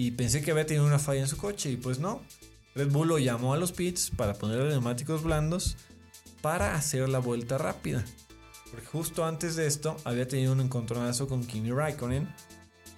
y 0.00 0.12
pensé 0.12 0.42
que 0.42 0.52
había 0.52 0.64
tenido 0.64 0.86
una 0.86 1.00
falla 1.00 1.22
en 1.22 1.26
su 1.26 1.36
coche 1.36 1.72
y 1.72 1.76
pues 1.76 1.98
no. 1.98 2.22
Red 2.76 2.92
Bull 2.92 3.08
lo 3.08 3.18
llamó 3.18 3.52
a 3.52 3.56
los 3.56 3.72
pits 3.72 4.12
para 4.16 4.34
ponerle 4.34 4.68
neumáticos 4.68 5.24
blandos 5.24 5.76
para 6.40 6.76
hacer 6.76 7.08
la 7.08 7.18
vuelta 7.18 7.58
rápida. 7.58 8.04
Porque 8.70 8.86
justo 8.86 9.24
antes 9.24 9.56
de 9.56 9.66
esto 9.66 9.96
había 10.04 10.28
tenido 10.28 10.52
un 10.52 10.60
encontronazo 10.60 11.26
con 11.26 11.44
Kimi 11.44 11.72
Raikkonen 11.72 12.32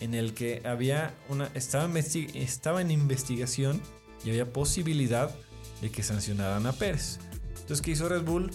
en 0.01 0.13
el 0.13 0.35
que 0.35 0.61
había 0.67 1.15
una 1.31 1.47
estaba, 1.55 1.89
estaba 1.99 2.83
en 2.83 2.91
investigación 2.91 3.81
y 4.23 4.29
había 4.29 4.53
posibilidad 4.53 5.35
de 5.81 5.91
que 5.91 6.03
sancionaran 6.03 6.67
a 6.67 6.73
Pérez. 6.73 7.19
Entonces, 7.61 7.81
¿qué 7.81 7.93
hizo 7.93 8.11
Red 8.11 8.25
Bull? 8.25 8.51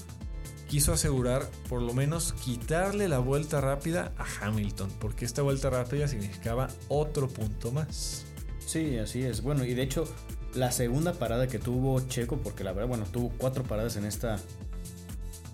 Quiso 0.69 0.93
asegurar, 0.93 1.49
por 1.67 1.81
lo 1.81 1.95
menos, 1.95 2.33
quitarle 2.33 3.07
la 3.07 3.17
vuelta 3.17 3.59
rápida 3.59 4.13
a 4.19 4.45
Hamilton, 4.45 4.91
porque 4.99 5.25
esta 5.25 5.41
vuelta 5.41 5.71
rápida 5.71 6.07
significaba 6.07 6.67
otro 6.89 7.27
punto 7.27 7.71
más. 7.71 8.25
Sí, 8.65 8.97
así 8.97 9.23
es. 9.23 9.41
Bueno, 9.41 9.63
y 9.63 9.73
de 9.73 9.83
hecho, 9.83 10.05
la 10.53 10.71
segunda 10.71 11.13
parada 11.13 11.47
que 11.47 11.59
tuvo 11.59 11.99
Checo, 12.07 12.37
porque 12.37 12.63
la 12.63 12.73
verdad, 12.73 12.89
bueno, 12.89 13.05
tuvo 13.11 13.31
cuatro 13.37 13.63
paradas 13.63 13.95
en 13.95 14.05
esta, 14.05 14.37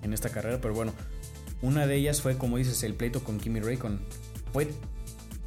en 0.02 0.14
esta 0.14 0.30
carrera, 0.30 0.60
pero 0.62 0.74
bueno, 0.74 0.94
una 1.62 1.88
de 1.88 1.96
ellas 1.96 2.22
fue, 2.22 2.38
como 2.38 2.58
dices, 2.58 2.84
el 2.84 2.94
pleito 2.94 3.24
con 3.24 3.40
Kimi 3.40 3.60
Räikkönen. 3.60 4.00
Fue 4.54 4.70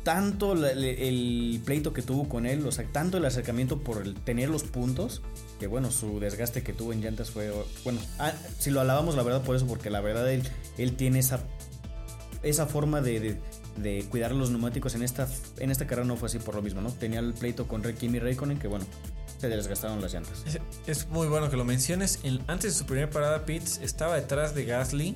tanto 0.03 0.53
el, 0.53 1.61
pleito 1.65 1.93
que 1.93 2.03
tuvo 2.03 2.29
con 2.29 2.47
él, 2.47 2.65
o 2.67 2.73
sea, 2.73 2.85
tanto 2.93 3.17
el 3.17 3.25
acercamiento 3.25 3.81
por 3.81 4.03
el 4.03 4.15
tener 4.15 4.51
los 4.51 4.63
puntos, 4.63 5.23
que 5.59 5.67
bueno, 5.67 5.91
su 5.91 6.21
desgaste 6.21 6.63
que 6.63 6.75
tuvo 6.75 6.93
en 6.93 7.01
llantas 7.01 7.31
fue, 7.31 7.51
bueno, 7.85 8.01
ah, 8.19 8.33
si 8.59 8.71
lo 8.71 8.81
alabamos 8.81 9.17
la 9.17 9.23
verdad 9.23 9.43
por 9.43 9.57
eso, 9.57 9.67
porque 9.67 9.89
la 9.91 10.03
verdad 10.03 10.31
él, 10.31 10.43
él 10.77 10.95
tiene 10.95 11.21
esa, 11.21 11.41
esa 12.43 12.67
forma 12.67 13.01
de, 13.01 13.39
cuidar 14.11 14.33
los 14.33 14.51
neumáticos 14.51 14.95
en 14.95 15.03
esta, 15.03 15.29
en 15.59 15.71
esta 15.71 15.87
carrera 15.87 16.07
no 16.07 16.17
fue 16.17 16.27
así 16.27 16.39
por 16.39 16.55
lo 16.55 16.63
mismo, 16.63 16.81
¿no? 16.81 16.93
Tenía 16.93 17.21
el 17.21 17.35
pleito 17.35 17.67
con 17.67 17.83
Kimi 17.83 18.19
Raikkonen 18.19 18.59
que 18.59 18.69
bueno, 18.69 18.87
se 19.39 19.49
desgastaron 19.49 20.01
las 20.01 20.13
llantas. 20.13 20.45
Es, 20.87 21.09
muy 21.09 21.27
bueno 21.27 21.51
que 21.51 21.57
lo 21.57 21.65
menciones. 21.65 22.21
antes 22.47 22.73
de 22.73 22.79
su 22.79 22.87
primera 22.87 23.11
parada 23.11 23.45
Pitts 23.45 23.79
estaba 23.83 24.17
detrás 24.17 24.55
de 24.55 24.65
Gasly 24.65 25.15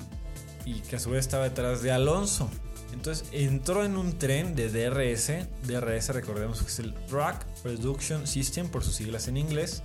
y 0.65 0.81
que 0.81 0.97
a 0.97 0.99
su 0.99 1.11
vez 1.11 1.21
estaba 1.21 1.45
detrás 1.45 1.83
de 1.83 1.93
Alonso. 1.93 2.51
Entonces 2.93 3.29
entró 3.33 3.85
en 3.85 3.97
un 3.97 4.19
tren 4.19 4.55
de 4.55 4.69
DRS. 4.71 5.47
DRS 5.67 6.09
recordemos 6.09 6.63
que 6.63 6.69
es 6.69 6.79
el 6.79 6.95
Track 7.07 7.47
Reduction 7.65 8.27
System 8.27 8.69
por 8.69 8.83
sus 8.83 8.97
siglas 8.97 9.29
en 9.29 9.37
inglés. 9.37 9.83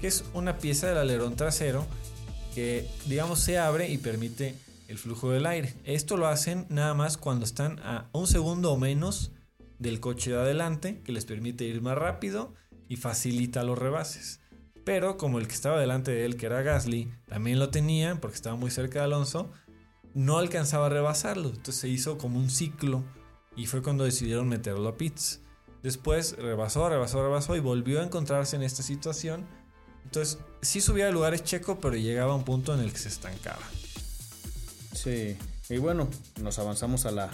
Que 0.00 0.08
es 0.08 0.24
una 0.34 0.58
pieza 0.58 0.88
del 0.88 0.98
alerón 0.98 1.36
trasero 1.36 1.86
que 2.54 2.88
digamos 3.06 3.40
se 3.40 3.58
abre 3.58 3.90
y 3.90 3.98
permite 3.98 4.54
el 4.88 4.98
flujo 4.98 5.30
del 5.30 5.46
aire. 5.46 5.74
Esto 5.84 6.16
lo 6.16 6.26
hacen 6.26 6.66
nada 6.68 6.94
más 6.94 7.16
cuando 7.16 7.44
están 7.44 7.78
a 7.80 8.08
un 8.12 8.26
segundo 8.26 8.72
o 8.72 8.78
menos 8.78 9.32
del 9.78 10.00
coche 10.00 10.30
de 10.30 10.38
adelante 10.38 11.00
que 11.04 11.12
les 11.12 11.24
permite 11.24 11.64
ir 11.64 11.82
más 11.82 11.98
rápido 11.98 12.54
y 12.88 12.96
facilita 12.96 13.62
los 13.62 13.78
rebases. 13.78 14.40
Pero 14.84 15.16
como 15.16 15.38
el 15.38 15.48
que 15.48 15.54
estaba 15.54 15.80
delante 15.80 16.12
de 16.12 16.24
él, 16.24 16.36
que 16.36 16.46
era 16.46 16.62
Gasly, 16.62 17.12
también 17.26 17.58
lo 17.58 17.70
tenía 17.70 18.20
porque 18.20 18.36
estaba 18.36 18.56
muy 18.56 18.70
cerca 18.70 19.00
de 19.00 19.06
Alonso, 19.06 19.50
no 20.14 20.38
alcanzaba 20.38 20.86
a 20.86 20.90
rebasarlo. 20.90 21.48
Entonces 21.48 21.76
se 21.76 21.88
hizo 21.88 22.18
como 22.18 22.38
un 22.38 22.50
ciclo 22.50 23.02
y 23.56 23.66
fue 23.66 23.82
cuando 23.82 24.04
decidieron 24.04 24.48
meterlo 24.48 24.88
a 24.88 24.96
pits. 24.96 25.40
Después 25.82 26.36
rebasó, 26.36 26.88
rebasó, 26.88 27.22
rebasó 27.22 27.56
y 27.56 27.60
volvió 27.60 28.00
a 28.00 28.04
encontrarse 28.04 28.56
en 28.56 28.62
esta 28.62 28.82
situación. 28.82 29.44
Entonces 30.04 30.38
sí 30.62 30.80
subía 30.80 31.06
de 31.06 31.12
lugares 31.12 31.42
checo, 31.42 31.80
pero 31.80 31.96
llegaba 31.96 32.32
a 32.32 32.36
un 32.36 32.44
punto 32.44 32.72
en 32.72 32.80
el 32.80 32.92
que 32.92 32.98
se 32.98 33.08
estancaba. 33.08 33.62
Sí, 34.96 35.36
y 35.68 35.78
bueno, 35.78 36.08
nos 36.42 36.58
avanzamos 36.58 37.06
a 37.06 37.10
la 37.10 37.30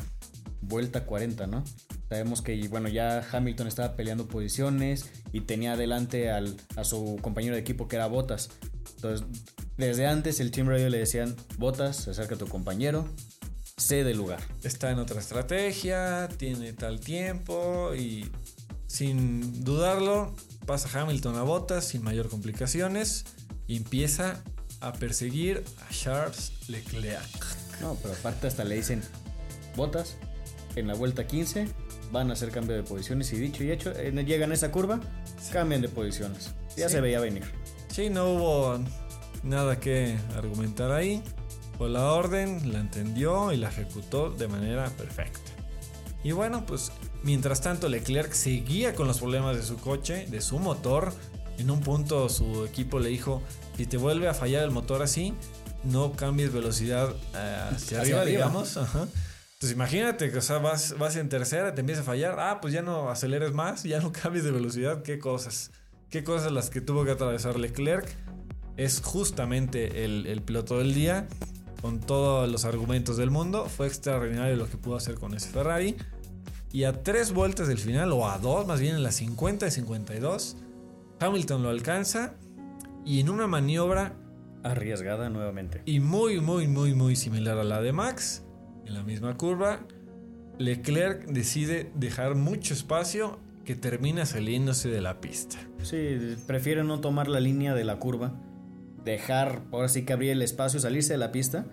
vuelta 0.61 1.05
40, 1.05 1.47
¿no? 1.47 1.65
Sabemos 2.09 2.43
que 2.43 2.69
bueno, 2.69 2.89
ya 2.89 3.27
Hamilton 3.33 3.67
estaba 3.69 3.97
peleando 3.97 4.29
posiciones 4.29 5.11
y 5.33 5.43
tenía 5.43 5.73
adelante 5.73 6.31
al, 6.31 6.57
a 6.77 6.85
su 6.85 7.19
compañero 7.23 7.55
de 7.55 7.61
equipo 7.61 7.89
que 7.89 7.97
era 7.97 8.07
Bottas. 8.07 8.51
Entonces 8.97 9.27
desde 9.77 10.07
antes 10.07 10.41
el 10.41 10.51
Team 10.51 10.69
Radio 10.69 10.89
le 10.91 10.99
decían, 10.99 11.35
botas, 11.59 12.07
acerca 12.09 12.35
a 12.35 12.39
tu 12.39 12.47
compañero, 12.47 13.09
sé 13.77 14.05
del 14.05 14.19
lugar. 14.19 14.41
Está 14.63 14.91
en 14.91 14.99
otra 14.99 15.21
estrategia, 15.21 16.29
tiene 16.37 16.73
tal 16.73 17.01
tiempo 17.01 17.95
y 17.95 18.31
sin 18.87 19.65
dudarlo 19.65 20.35
pasa 20.67 21.01
Hamilton 21.01 21.37
a 21.37 21.43
botas 21.43 21.87
sin 21.87 22.03
mayor 22.03 22.29
complicaciones 22.29 23.25
y 23.67 23.77
empieza 23.77 24.43
a 24.83 24.93
perseguir 24.93 25.65
a 25.89 25.93
Charles 25.93 26.53
Leclerc. 26.69 27.81
No, 27.81 27.97
pero 28.03 28.15
aparte 28.15 28.47
hasta 28.47 28.65
le 28.65 28.75
dicen, 28.77 29.03
botas, 29.77 30.17
en 30.77 30.87
la 30.87 30.95
vuelta 30.95 31.27
15 31.27 31.69
van 32.11 32.31
a 32.31 32.35
hacer 32.35 32.51
cambio 32.51 32.77
de 32.77 32.83
posiciones 32.83 33.33
y 33.33 33.37
dicho 33.37 33.65
y 33.65 33.71
hecho, 33.71 33.93
eh, 33.93 34.13
llegan 34.25 34.51
a 34.51 34.55
esa 34.55 34.71
curva, 34.71 35.01
cambian 35.53 35.81
de 35.81 35.89
posiciones. 35.89 36.51
Ya 36.77 36.89
se 36.89 37.01
veía 37.01 37.21
venir. 37.21 37.45
Sí, 37.89 38.11
no 38.11 38.27
hubo 38.33 38.79
Nada 39.43 39.81
que 39.81 40.17
argumentar 40.37 40.93
ahí. 40.93 41.23
Fue 41.77 41.89
la 41.89 42.13
orden, 42.13 42.73
la 42.73 42.79
entendió 42.79 43.53
y 43.53 43.57
la 43.57 43.69
ejecutó 43.69 44.31
de 44.31 44.47
manera 44.47 44.89
perfecta. 44.91 45.41
Y 46.23 46.31
bueno, 46.31 46.65
pues 46.65 46.93
mientras 47.25 47.61
tanto 47.61 47.89
Leclerc 47.89 48.33
seguía 48.33 48.95
con 48.95 49.09
los 49.09 49.19
problemas 49.19 49.57
de 49.57 49.65
su 49.65 49.79
coche, 49.79 50.27
de 50.31 50.41
su 50.41 50.61
motor. 50.61 51.13
En 51.59 51.71
un 51.71 51.81
punto 51.81 52.29
su 52.29 52.65
equipo 52.65 52.99
le 52.99 53.09
dijo, 53.09 53.43
si 53.77 53.87
te 53.87 53.97
vuelve 53.97 54.29
a 54.29 54.35
fallar 54.35 54.65
el 54.65 54.71
motor 54.71 55.03
así, 55.03 55.35
no 55.85 56.13
cambies 56.13 56.53
velocidad 56.53 57.15
eh, 57.35 57.71
hacia, 57.75 58.01
arriba, 58.01 58.25
digamos. 58.25 58.77
Entonces 58.77 59.77
imagínate 59.77 60.33
que 60.33 60.41
vas, 60.59 60.99
vas 60.99 61.17
en 61.17 61.29
tercera, 61.29 61.75
te 61.75 61.81
empieza 61.81 62.01
a 62.01 62.05
fallar, 62.05 62.41
ah, 62.41 62.61
pues 62.61 62.73
ya 62.75 62.83
no 62.83 63.11
aceleres 63.11 63.53
más, 63.53 63.85
ya 63.85 64.01
no 64.01 64.11
cambies 64.23 64.45
de 64.45 64.51
velocidad, 64.51 65.03
qué 65.03 65.19
cosas. 65.19 65.71
Qué 66.11 66.25
cosas 66.25 66.53
las 66.53 66.69
que 66.69 66.81
tuvo 66.81 67.05
que 67.05 67.13
atravesar 67.13 67.59
Leclerc 67.59 68.07
es 68.77 69.01
justamente 69.01 70.05
el, 70.05 70.43
piloto 70.43 70.79
del 70.79 70.95
día, 70.95 71.27
con 71.81 72.01
todos 72.01 72.51
los 72.51 72.65
argumentos 72.65 73.17
del 73.17 73.31
mundo. 73.31 73.67
Fue 73.67 73.87
extraordinario 73.87 74.57
lo 74.57 74.69
que 74.69 74.77
pudo 74.77 74.97
hacer 74.97 75.15
con 75.15 75.35
ese 75.35 75.49
Ferrari. 75.49 75.97
Y 76.71 76.85
a 76.85 77.03
tres 77.03 77.33
vueltas 77.33 77.69
del 77.69 77.79
final, 77.79 78.13
o 78.13 78.29
a 78.29 78.39
dos, 78.39 78.67
más 78.67 78.81
bien 78.81 78.97
en 78.97 79.03
las 79.03 79.15
50 79.17 79.67
y 79.67 79.71
52, 79.71 80.57
Hamilton 81.23 81.63
lo 81.63 81.71
alcanza 81.71 82.35
y 83.05 83.21
en 83.21 83.31
una 83.31 83.47
maniobra 83.47 84.17
arriesgada 84.65 85.31
nuevamente. 85.31 85.83
Y 85.85 86.01
muy, 86.01 86.41
muy, 86.41 86.67
muy, 86.67 86.95
muy 86.95 87.17
similar 87.17 87.59
a 87.59 87.65
la 87.65 87.81
de 87.81 87.93
Max, 87.93 88.45
en 88.87 88.95
la 88.95 89.03
misma 89.03 89.37
curva, 89.37 89.87
Leclerc 90.59 91.27
decide 91.27 91.93
dejar 91.95 92.35
mucho 92.35 92.75
espacio 92.75 93.39
que 93.65 93.77
termina 93.77 94.27
saliéndose 94.27 94.89
de 94.89 95.01
la 95.01 95.21
pista. 95.21 95.59
Sí, 95.83 96.37
prefiere 96.47 96.83
no 96.83 97.01
tomar 97.01 97.29
la 97.29 97.41
línea 97.41 97.75
de 97.75 97.85
la 97.85 97.99
curva 97.99 98.33
dejar, 99.05 99.63
ahora 99.73 99.89
sí 99.89 100.05
que 100.05 100.13
abrir 100.13 100.31
el 100.31 100.43
espacio, 100.43 100.81
salirse 100.81 101.15
de 101.15 101.19
la 101.19 101.33
pista 101.33 101.67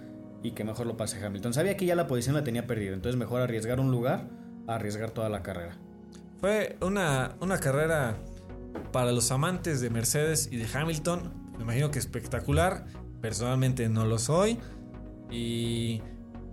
y 0.43 0.51
que 0.51 0.63
mejor 0.63 0.87
lo 0.87 0.97
pase 0.97 1.23
Hamilton. 1.23 1.53
Sabía 1.53 1.77
que 1.77 1.85
ya 1.85 1.95
la 1.95 2.07
posición 2.07 2.35
la 2.35 2.43
tenía 2.43 2.67
perdida, 2.67 2.93
entonces 2.93 3.17
mejor 3.17 3.41
arriesgar 3.41 3.79
un 3.79 3.91
lugar 3.91 4.27
a 4.67 4.75
arriesgar 4.75 5.11
toda 5.11 5.29
la 5.29 5.43
carrera. 5.43 5.77
Fue 6.39 6.77
una, 6.81 7.35
una 7.41 7.59
carrera 7.59 8.17
para 8.91 9.11
los 9.11 9.31
amantes 9.31 9.81
de 9.81 9.89
Mercedes 9.89 10.49
y 10.51 10.57
de 10.57 10.67
Hamilton, 10.71 11.33
me 11.57 11.63
imagino 11.63 11.91
que 11.91 11.99
espectacular. 11.99 12.85
Personalmente 13.21 13.89
no 13.89 14.05
lo 14.05 14.17
soy. 14.17 14.57
Y 15.29 16.01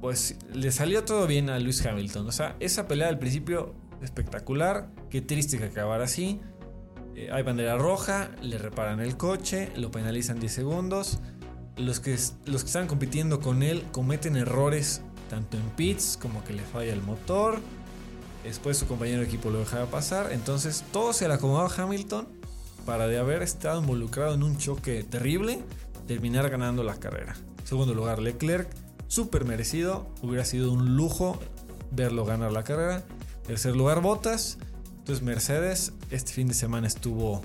pues 0.00 0.36
le 0.52 0.70
salió 0.72 1.04
todo 1.04 1.26
bien 1.26 1.48
a 1.50 1.58
Lewis 1.58 1.84
Hamilton. 1.84 2.26
O 2.26 2.32
sea, 2.32 2.56
esa 2.60 2.88
pelea 2.88 3.08
al 3.08 3.18
principio 3.18 3.74
espectacular. 4.02 4.90
Qué 5.10 5.20
triste 5.20 5.58
que 5.58 5.64
acabara 5.64 6.04
así. 6.04 6.40
Eh, 7.14 7.30
hay 7.32 7.42
bandera 7.42 7.78
roja, 7.78 8.30
le 8.42 8.58
reparan 8.58 9.00
el 9.00 9.16
coche, 9.16 9.70
lo 9.76 9.90
penalizan 9.90 10.38
10 10.38 10.52
segundos. 10.52 11.20
Los 11.76 12.00
que, 12.00 12.16
los 12.44 12.62
que 12.62 12.66
están 12.66 12.86
compitiendo 12.86 13.40
con 13.40 13.62
él 13.62 13.84
cometen 13.92 14.36
errores 14.36 15.02
tanto 15.28 15.56
en 15.56 15.68
pits 15.70 16.18
como 16.20 16.42
que 16.44 16.52
le 16.52 16.62
falla 16.62 16.92
el 16.92 17.02
motor. 17.02 17.60
Después 18.46 18.76
su 18.76 18.86
compañero 18.86 19.20
de 19.20 19.26
equipo 19.26 19.50
lo 19.50 19.58
dejaba 19.58 19.86
pasar. 19.86 20.32
Entonces 20.32 20.84
todo 20.92 21.12
se 21.12 21.26
le 21.28 21.34
acomodó 21.34 21.66
a 21.66 21.74
Hamilton 21.74 22.28
para 22.84 23.08
de 23.08 23.18
haber 23.18 23.42
estado 23.42 23.80
involucrado 23.80 24.34
en 24.34 24.42
un 24.42 24.56
choque 24.56 25.02
terrible, 25.02 25.62
terminar 26.06 26.48
ganando 26.48 26.84
la 26.84 26.96
carrera. 26.96 27.36
Segundo 27.64 27.94
lugar, 27.94 28.20
Leclerc, 28.20 28.68
súper 29.08 29.44
merecido. 29.44 30.06
Hubiera 30.22 30.44
sido 30.44 30.72
un 30.72 30.96
lujo 30.96 31.38
verlo 31.90 32.24
ganar 32.24 32.52
la 32.52 32.62
carrera. 32.62 33.04
Tercer 33.46 33.74
lugar, 33.74 34.00
Bottas. 34.00 34.58
Entonces 34.98 35.24
Mercedes 35.24 35.92
este 36.10 36.32
fin 36.32 36.48
de 36.48 36.54
semana 36.54 36.86
estuvo 36.86 37.42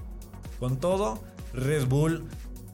con 0.60 0.80
todo. 0.80 1.20
Red 1.54 1.88
Bull 1.88 2.28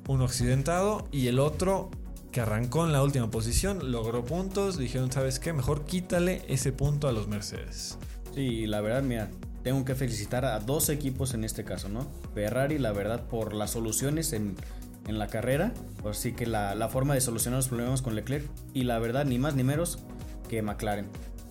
un 0.07 0.21
accidentado 0.21 1.07
y 1.11 1.27
el 1.27 1.39
otro 1.39 1.89
que 2.31 2.41
arrancó 2.41 2.85
en 2.85 2.93
la 2.93 3.03
última 3.03 3.29
posición, 3.29 3.91
logró 3.91 4.23
puntos. 4.25 4.77
Dijeron, 4.77 5.11
¿sabes 5.11 5.39
qué? 5.39 5.53
Mejor 5.53 5.85
quítale 5.85 6.43
ese 6.47 6.71
punto 6.71 7.07
a 7.07 7.11
los 7.11 7.27
Mercedes. 7.27 7.97
Sí, 8.37 8.67
la 8.67 8.81
verdad, 8.81 9.01
mira, 9.01 9.31
tengo 9.63 9.83
que 9.83 9.95
felicitar 9.95 10.45
a 10.45 10.59
dos 10.59 10.89
equipos 10.89 11.33
en 11.33 11.43
este 11.43 11.63
caso, 11.63 11.89
¿no? 11.89 12.05
Ferrari, 12.35 12.77
la 12.77 12.91
verdad, 12.91 13.25
por 13.25 13.55
las 13.55 13.71
soluciones 13.71 14.31
en, 14.31 14.55
la 15.07 15.25
carrera. 15.25 15.73
Así 16.07 16.33
que 16.33 16.45
la, 16.45 16.75
la 16.75 16.87
forma 16.87 17.15
de 17.15 17.21
solucionar 17.21 17.57
los 17.57 17.67
problemas 17.67 18.03
con 18.03 18.13
Leclerc. 18.13 18.45
Y 18.75 18.83
la 18.83 18.99
verdad, 18.99 19.25
ni 19.25 19.39
más 19.39 19.55
ni 19.55 19.63
menos 19.63 20.03
que 20.49 20.61
McLaren 20.61 21.07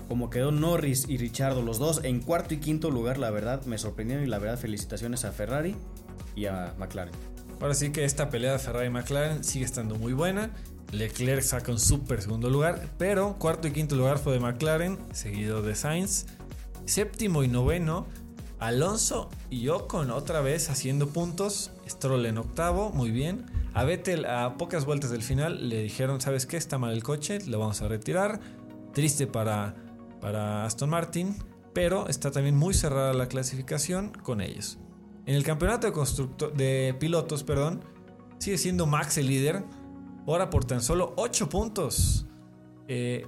como 0.07 0.31
quedó 0.31 0.53
Norris 0.53 1.07
y 1.09 1.19
Richardo, 1.19 1.61
los 1.61 1.81
dos 1.81 2.05
en 2.05 2.21
cuarto 2.21 2.55
y 2.55 2.59
quinto 2.59 2.93
lugar, 2.93 3.19
la 3.19 3.33
verdad 3.33 3.65
me 3.65 3.79
sorprendieron 3.79 4.25
y 4.25 4.29
la 4.29 4.39
verdad 4.39 4.57
felicitaciones 4.57 5.25
a 5.25 5.33
Ferrari 5.33 5.75
y 6.37 6.47
a 6.47 6.73
McLaren. 6.79 7.15
Ahora 7.61 7.75
sí 7.75 7.91
que 7.91 8.05
esta 8.05 8.31
pelea 8.31 8.53
de 8.53 8.61
Ferrari 8.61 8.87
y 8.87 8.91
McLaren 8.91 9.43
sigue 9.43 9.65
estando 9.65 9.97
muy 9.97 10.13
buena. 10.13 10.53
Leclerc 10.93 11.43
saca 11.43 11.73
un 11.73 11.81
súper 11.81 12.23
segundo 12.23 12.49
lugar, 12.49 12.91
pero 12.97 13.35
cuarto 13.41 13.67
y 13.67 13.73
quinto 13.73 13.97
lugar 13.97 14.19
fue 14.19 14.35
de 14.35 14.39
McLaren, 14.39 14.99
seguido 15.13 15.63
de 15.63 15.75
Sainz. 15.75 16.27
Séptimo 16.87 17.43
y 17.43 17.49
noveno, 17.49 18.07
Alonso 18.59 19.29
y 19.51 19.69
Ocon 19.69 20.11
otra 20.11 20.41
vez 20.41 20.71
haciendo 20.71 21.09
puntos. 21.09 21.73
Stroll 21.89 22.27
en 22.27 22.39
octavo, 22.39 22.91
muy 22.91 23.11
bien. 23.11 23.47
A 23.75 23.85
Vettel 23.85 24.25
a 24.25 24.57
pocas 24.57 24.87
vueltas 24.87 25.11
del 25.11 25.23
final 25.23 25.69
le 25.69 25.83
dijeron, 25.83 26.21
¿sabes 26.21 26.47
qué? 26.47 26.57
Está 26.57 26.79
mal 26.79 26.93
el 26.93 27.03
coche, 27.03 27.41
lo 27.47 27.59
vamos 27.59 27.83
a 27.83 27.89
retirar. 27.89 28.41
Triste 28.95 29.27
para, 29.27 29.75
para 30.21 30.65
Aston 30.65 30.89
Martin, 30.89 31.37
pero 31.75 32.09
está 32.09 32.31
también 32.31 32.57
muy 32.57 32.73
cerrada 32.73 33.13
la 33.13 33.29
clasificación 33.29 34.13
con 34.23 34.41
ellos. 34.41 34.79
En 35.27 35.35
el 35.35 35.43
campeonato 35.43 35.91
de, 35.91 36.49
de 36.55 36.95
pilotos, 36.95 37.43
perdón, 37.43 37.83
sigue 38.39 38.57
siendo 38.57 38.87
Max 38.87 39.19
el 39.19 39.27
líder, 39.27 39.65
ahora 40.27 40.49
por 40.49 40.65
tan 40.65 40.81
solo 40.81 41.13
8 41.17 41.49
puntos. 41.49 42.27
Eh, 42.89 43.27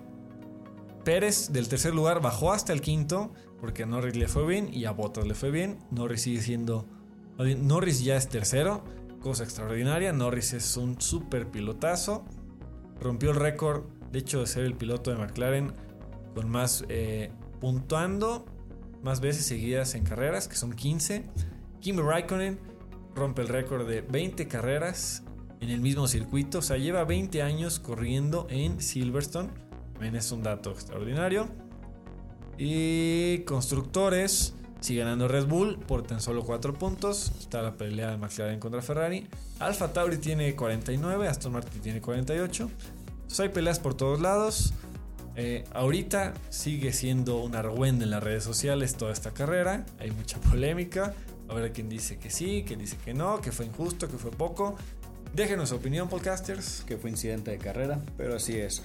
Pérez 1.08 1.54
del 1.54 1.70
tercer 1.70 1.94
lugar 1.94 2.20
bajó 2.20 2.52
hasta 2.52 2.74
el 2.74 2.82
quinto 2.82 3.32
porque 3.62 3.84
a 3.84 3.86
Norris 3.86 4.14
le 4.14 4.28
fue 4.28 4.46
bien 4.46 4.68
y 4.70 4.84
a 4.84 4.90
Bottas 4.90 5.26
le 5.26 5.32
fue 5.32 5.50
bien. 5.50 5.78
Norris 5.90 6.20
sigue 6.20 6.42
siendo. 6.42 6.86
Norris 7.38 8.04
ya 8.04 8.18
es 8.18 8.28
tercero, 8.28 8.84
cosa 9.18 9.42
extraordinaria. 9.42 10.12
Norris 10.12 10.52
es 10.52 10.76
un 10.76 11.00
super 11.00 11.50
pilotazo. 11.50 12.26
Rompió 13.00 13.30
el 13.30 13.36
récord, 13.36 13.84
de 14.12 14.18
hecho, 14.18 14.40
de 14.40 14.46
ser 14.48 14.64
el 14.64 14.74
piloto 14.74 15.10
de 15.10 15.16
McLaren 15.16 15.72
con 16.34 16.50
más 16.50 16.84
eh, 16.90 17.32
puntuando 17.58 18.44
más 19.02 19.22
veces 19.22 19.46
seguidas 19.46 19.94
en 19.94 20.04
carreras, 20.04 20.46
que 20.46 20.56
son 20.56 20.74
15. 20.74 21.24
Kimi 21.80 22.02
Raikkonen 22.02 22.58
rompe 23.14 23.40
el 23.40 23.48
récord 23.48 23.88
de 23.88 24.02
20 24.02 24.46
carreras 24.46 25.22
en 25.60 25.70
el 25.70 25.80
mismo 25.80 26.06
circuito, 26.06 26.58
o 26.58 26.62
sea, 26.62 26.76
lleva 26.76 27.04
20 27.04 27.40
años 27.40 27.78
corriendo 27.78 28.46
en 28.50 28.82
Silverstone. 28.82 29.67
Es 30.00 30.32
un 30.32 30.42
dato 30.42 30.70
extraordinario. 30.70 31.48
Y 32.56 33.38
constructores, 33.40 34.54
sigue 34.80 35.00
ganando 35.00 35.28
Red 35.28 35.46
Bull 35.46 35.78
por 35.78 36.02
tan 36.02 36.20
solo 36.20 36.44
4 36.44 36.74
puntos. 36.74 37.32
Está 37.38 37.62
la 37.62 37.76
pelea 37.76 38.10
de 38.10 38.16
McLaren 38.16 38.58
contra 38.58 38.80
Ferrari. 38.80 39.28
Alfa 39.58 39.92
Tauri 39.92 40.18
tiene 40.18 40.54
49, 40.56 41.28
Aston 41.28 41.52
Martin 41.52 41.80
tiene 41.80 42.00
48. 42.00 42.70
Entonces 43.10 43.40
hay 43.40 43.48
peleas 43.50 43.80
por 43.80 43.94
todos 43.94 44.20
lados. 44.20 44.72
Eh, 45.36 45.64
ahorita 45.72 46.34
sigue 46.48 46.92
siendo 46.92 47.38
un 47.38 47.54
argüende 47.54 48.04
en 48.04 48.10
las 48.10 48.22
redes 48.22 48.44
sociales 48.44 48.96
toda 48.96 49.12
esta 49.12 49.32
carrera. 49.32 49.84
Hay 49.98 50.10
mucha 50.10 50.40
polémica. 50.50 51.14
Ver 51.48 51.72
quien 51.72 51.88
dice 51.88 52.18
que 52.18 52.30
sí, 52.30 52.64
quien 52.66 52.78
dice 52.78 52.96
que 53.04 53.14
no, 53.14 53.40
que 53.40 53.52
fue 53.52 53.66
injusto, 53.66 54.08
que 54.08 54.18
fue 54.18 54.30
poco. 54.30 54.76
Déjenos 55.34 55.70
su 55.70 55.76
opinión, 55.76 56.08
podcasters. 56.08 56.82
Que 56.86 56.96
fue 56.98 57.10
incidente 57.10 57.50
de 57.50 57.58
carrera, 57.58 58.00
pero 58.16 58.36
así 58.36 58.56
es. 58.56 58.82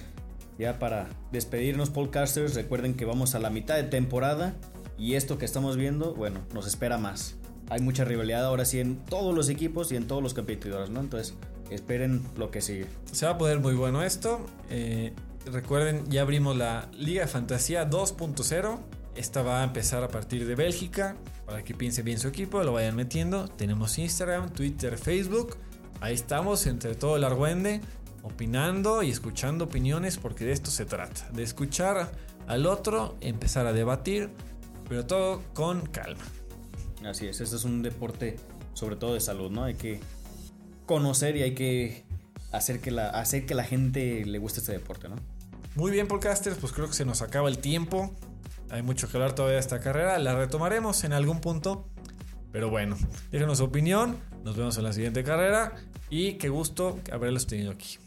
Ya 0.58 0.78
para 0.78 1.08
despedirnos, 1.32 1.90
podcasters, 1.90 2.54
recuerden 2.54 2.94
que 2.94 3.04
vamos 3.04 3.34
a 3.34 3.40
la 3.40 3.50
mitad 3.50 3.74
de 3.74 3.84
temporada 3.84 4.54
y 4.96 5.14
esto 5.14 5.36
que 5.38 5.44
estamos 5.44 5.76
viendo, 5.76 6.14
bueno, 6.14 6.40
nos 6.52 6.66
espera 6.66 6.96
más. 6.96 7.34
Hay 7.70 7.80
mucha 7.80 8.04
rivalidad 8.04 8.44
ahora 8.44 8.64
sí 8.64 8.78
en 8.78 8.96
todos 8.96 9.34
los 9.34 9.48
equipos 9.48 9.90
y 9.90 9.96
en 9.96 10.06
todos 10.06 10.22
los 10.22 10.34
competidores, 10.34 10.90
¿no? 10.90 11.00
Entonces, 11.00 11.34
esperen 11.70 12.22
lo 12.36 12.50
que 12.50 12.60
sigue. 12.60 12.86
Se 13.10 13.26
va 13.26 13.32
a 13.32 13.38
poder 13.38 13.58
muy 13.58 13.74
bueno 13.74 14.02
esto. 14.02 14.46
Eh, 14.70 15.12
recuerden, 15.46 16.04
ya 16.08 16.22
abrimos 16.22 16.56
la 16.56 16.88
Liga 16.92 17.26
Fantasía 17.26 17.88
2.0. 17.88 18.78
Esta 19.16 19.42
va 19.42 19.62
a 19.62 19.64
empezar 19.64 20.04
a 20.04 20.08
partir 20.08 20.46
de 20.46 20.54
Bélgica. 20.54 21.16
Para 21.46 21.64
que 21.64 21.74
piense 21.74 22.02
bien 22.02 22.18
su 22.18 22.28
equipo, 22.28 22.62
lo 22.62 22.74
vayan 22.74 22.96
metiendo. 22.96 23.48
Tenemos 23.48 23.98
Instagram, 23.98 24.50
Twitter, 24.52 24.98
Facebook. 24.98 25.56
Ahí 26.00 26.14
estamos 26.14 26.66
entre 26.66 26.94
todo 26.94 27.16
el 27.16 27.24
argüende 27.24 27.80
opinando 28.24 29.02
y 29.02 29.10
escuchando 29.10 29.66
opiniones 29.66 30.16
porque 30.16 30.44
de 30.44 30.52
esto 30.52 30.70
se 30.70 30.86
trata, 30.86 31.28
de 31.32 31.42
escuchar 31.42 32.10
al 32.48 32.66
otro, 32.66 33.16
empezar 33.20 33.66
a 33.66 33.72
debatir, 33.72 34.30
pero 34.88 35.06
todo 35.06 35.42
con 35.52 35.86
calma. 35.86 36.24
Así 37.04 37.26
es, 37.26 37.40
este 37.40 37.56
es 37.56 37.64
un 37.64 37.82
deporte 37.82 38.36
sobre 38.72 38.96
todo 38.96 39.14
de 39.14 39.20
salud, 39.20 39.50
¿no? 39.50 39.64
Hay 39.64 39.74
que 39.74 40.00
conocer 40.86 41.36
y 41.36 41.42
hay 41.42 41.54
que 41.54 42.04
hacer 42.50 42.80
que 42.80 42.90
la, 42.90 43.10
hacer 43.10 43.46
que 43.46 43.54
la 43.54 43.64
gente 43.64 44.24
le 44.24 44.38
guste 44.38 44.60
este 44.60 44.72
deporte, 44.72 45.08
¿no? 45.08 45.16
Muy 45.76 45.92
bien, 45.92 46.08
podcasters, 46.08 46.56
pues 46.56 46.72
creo 46.72 46.86
que 46.88 46.94
se 46.94 47.04
nos 47.04 47.20
acaba 47.20 47.48
el 47.48 47.58
tiempo. 47.58 48.14
Hay 48.70 48.82
mucho 48.82 49.08
que 49.08 49.16
hablar 49.16 49.34
todavía 49.34 49.54
de 49.56 49.60
esta 49.60 49.80
carrera, 49.80 50.18
la 50.18 50.34
retomaremos 50.34 51.04
en 51.04 51.12
algún 51.12 51.40
punto. 51.40 51.88
Pero 52.52 52.70
bueno, 52.70 52.96
déjenos 53.32 53.58
su 53.58 53.64
opinión, 53.64 54.16
nos 54.44 54.56
vemos 54.56 54.78
en 54.78 54.84
la 54.84 54.92
siguiente 54.92 55.24
carrera 55.24 55.74
y 56.08 56.34
qué 56.34 56.48
gusto 56.48 57.00
haberlos 57.12 57.46
tenido 57.46 57.72
aquí. 57.72 57.98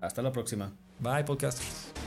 Hasta 0.00 0.22
la 0.22 0.32
próxima. 0.32 0.72
Bye, 1.00 1.24
podcasters. 1.24 1.97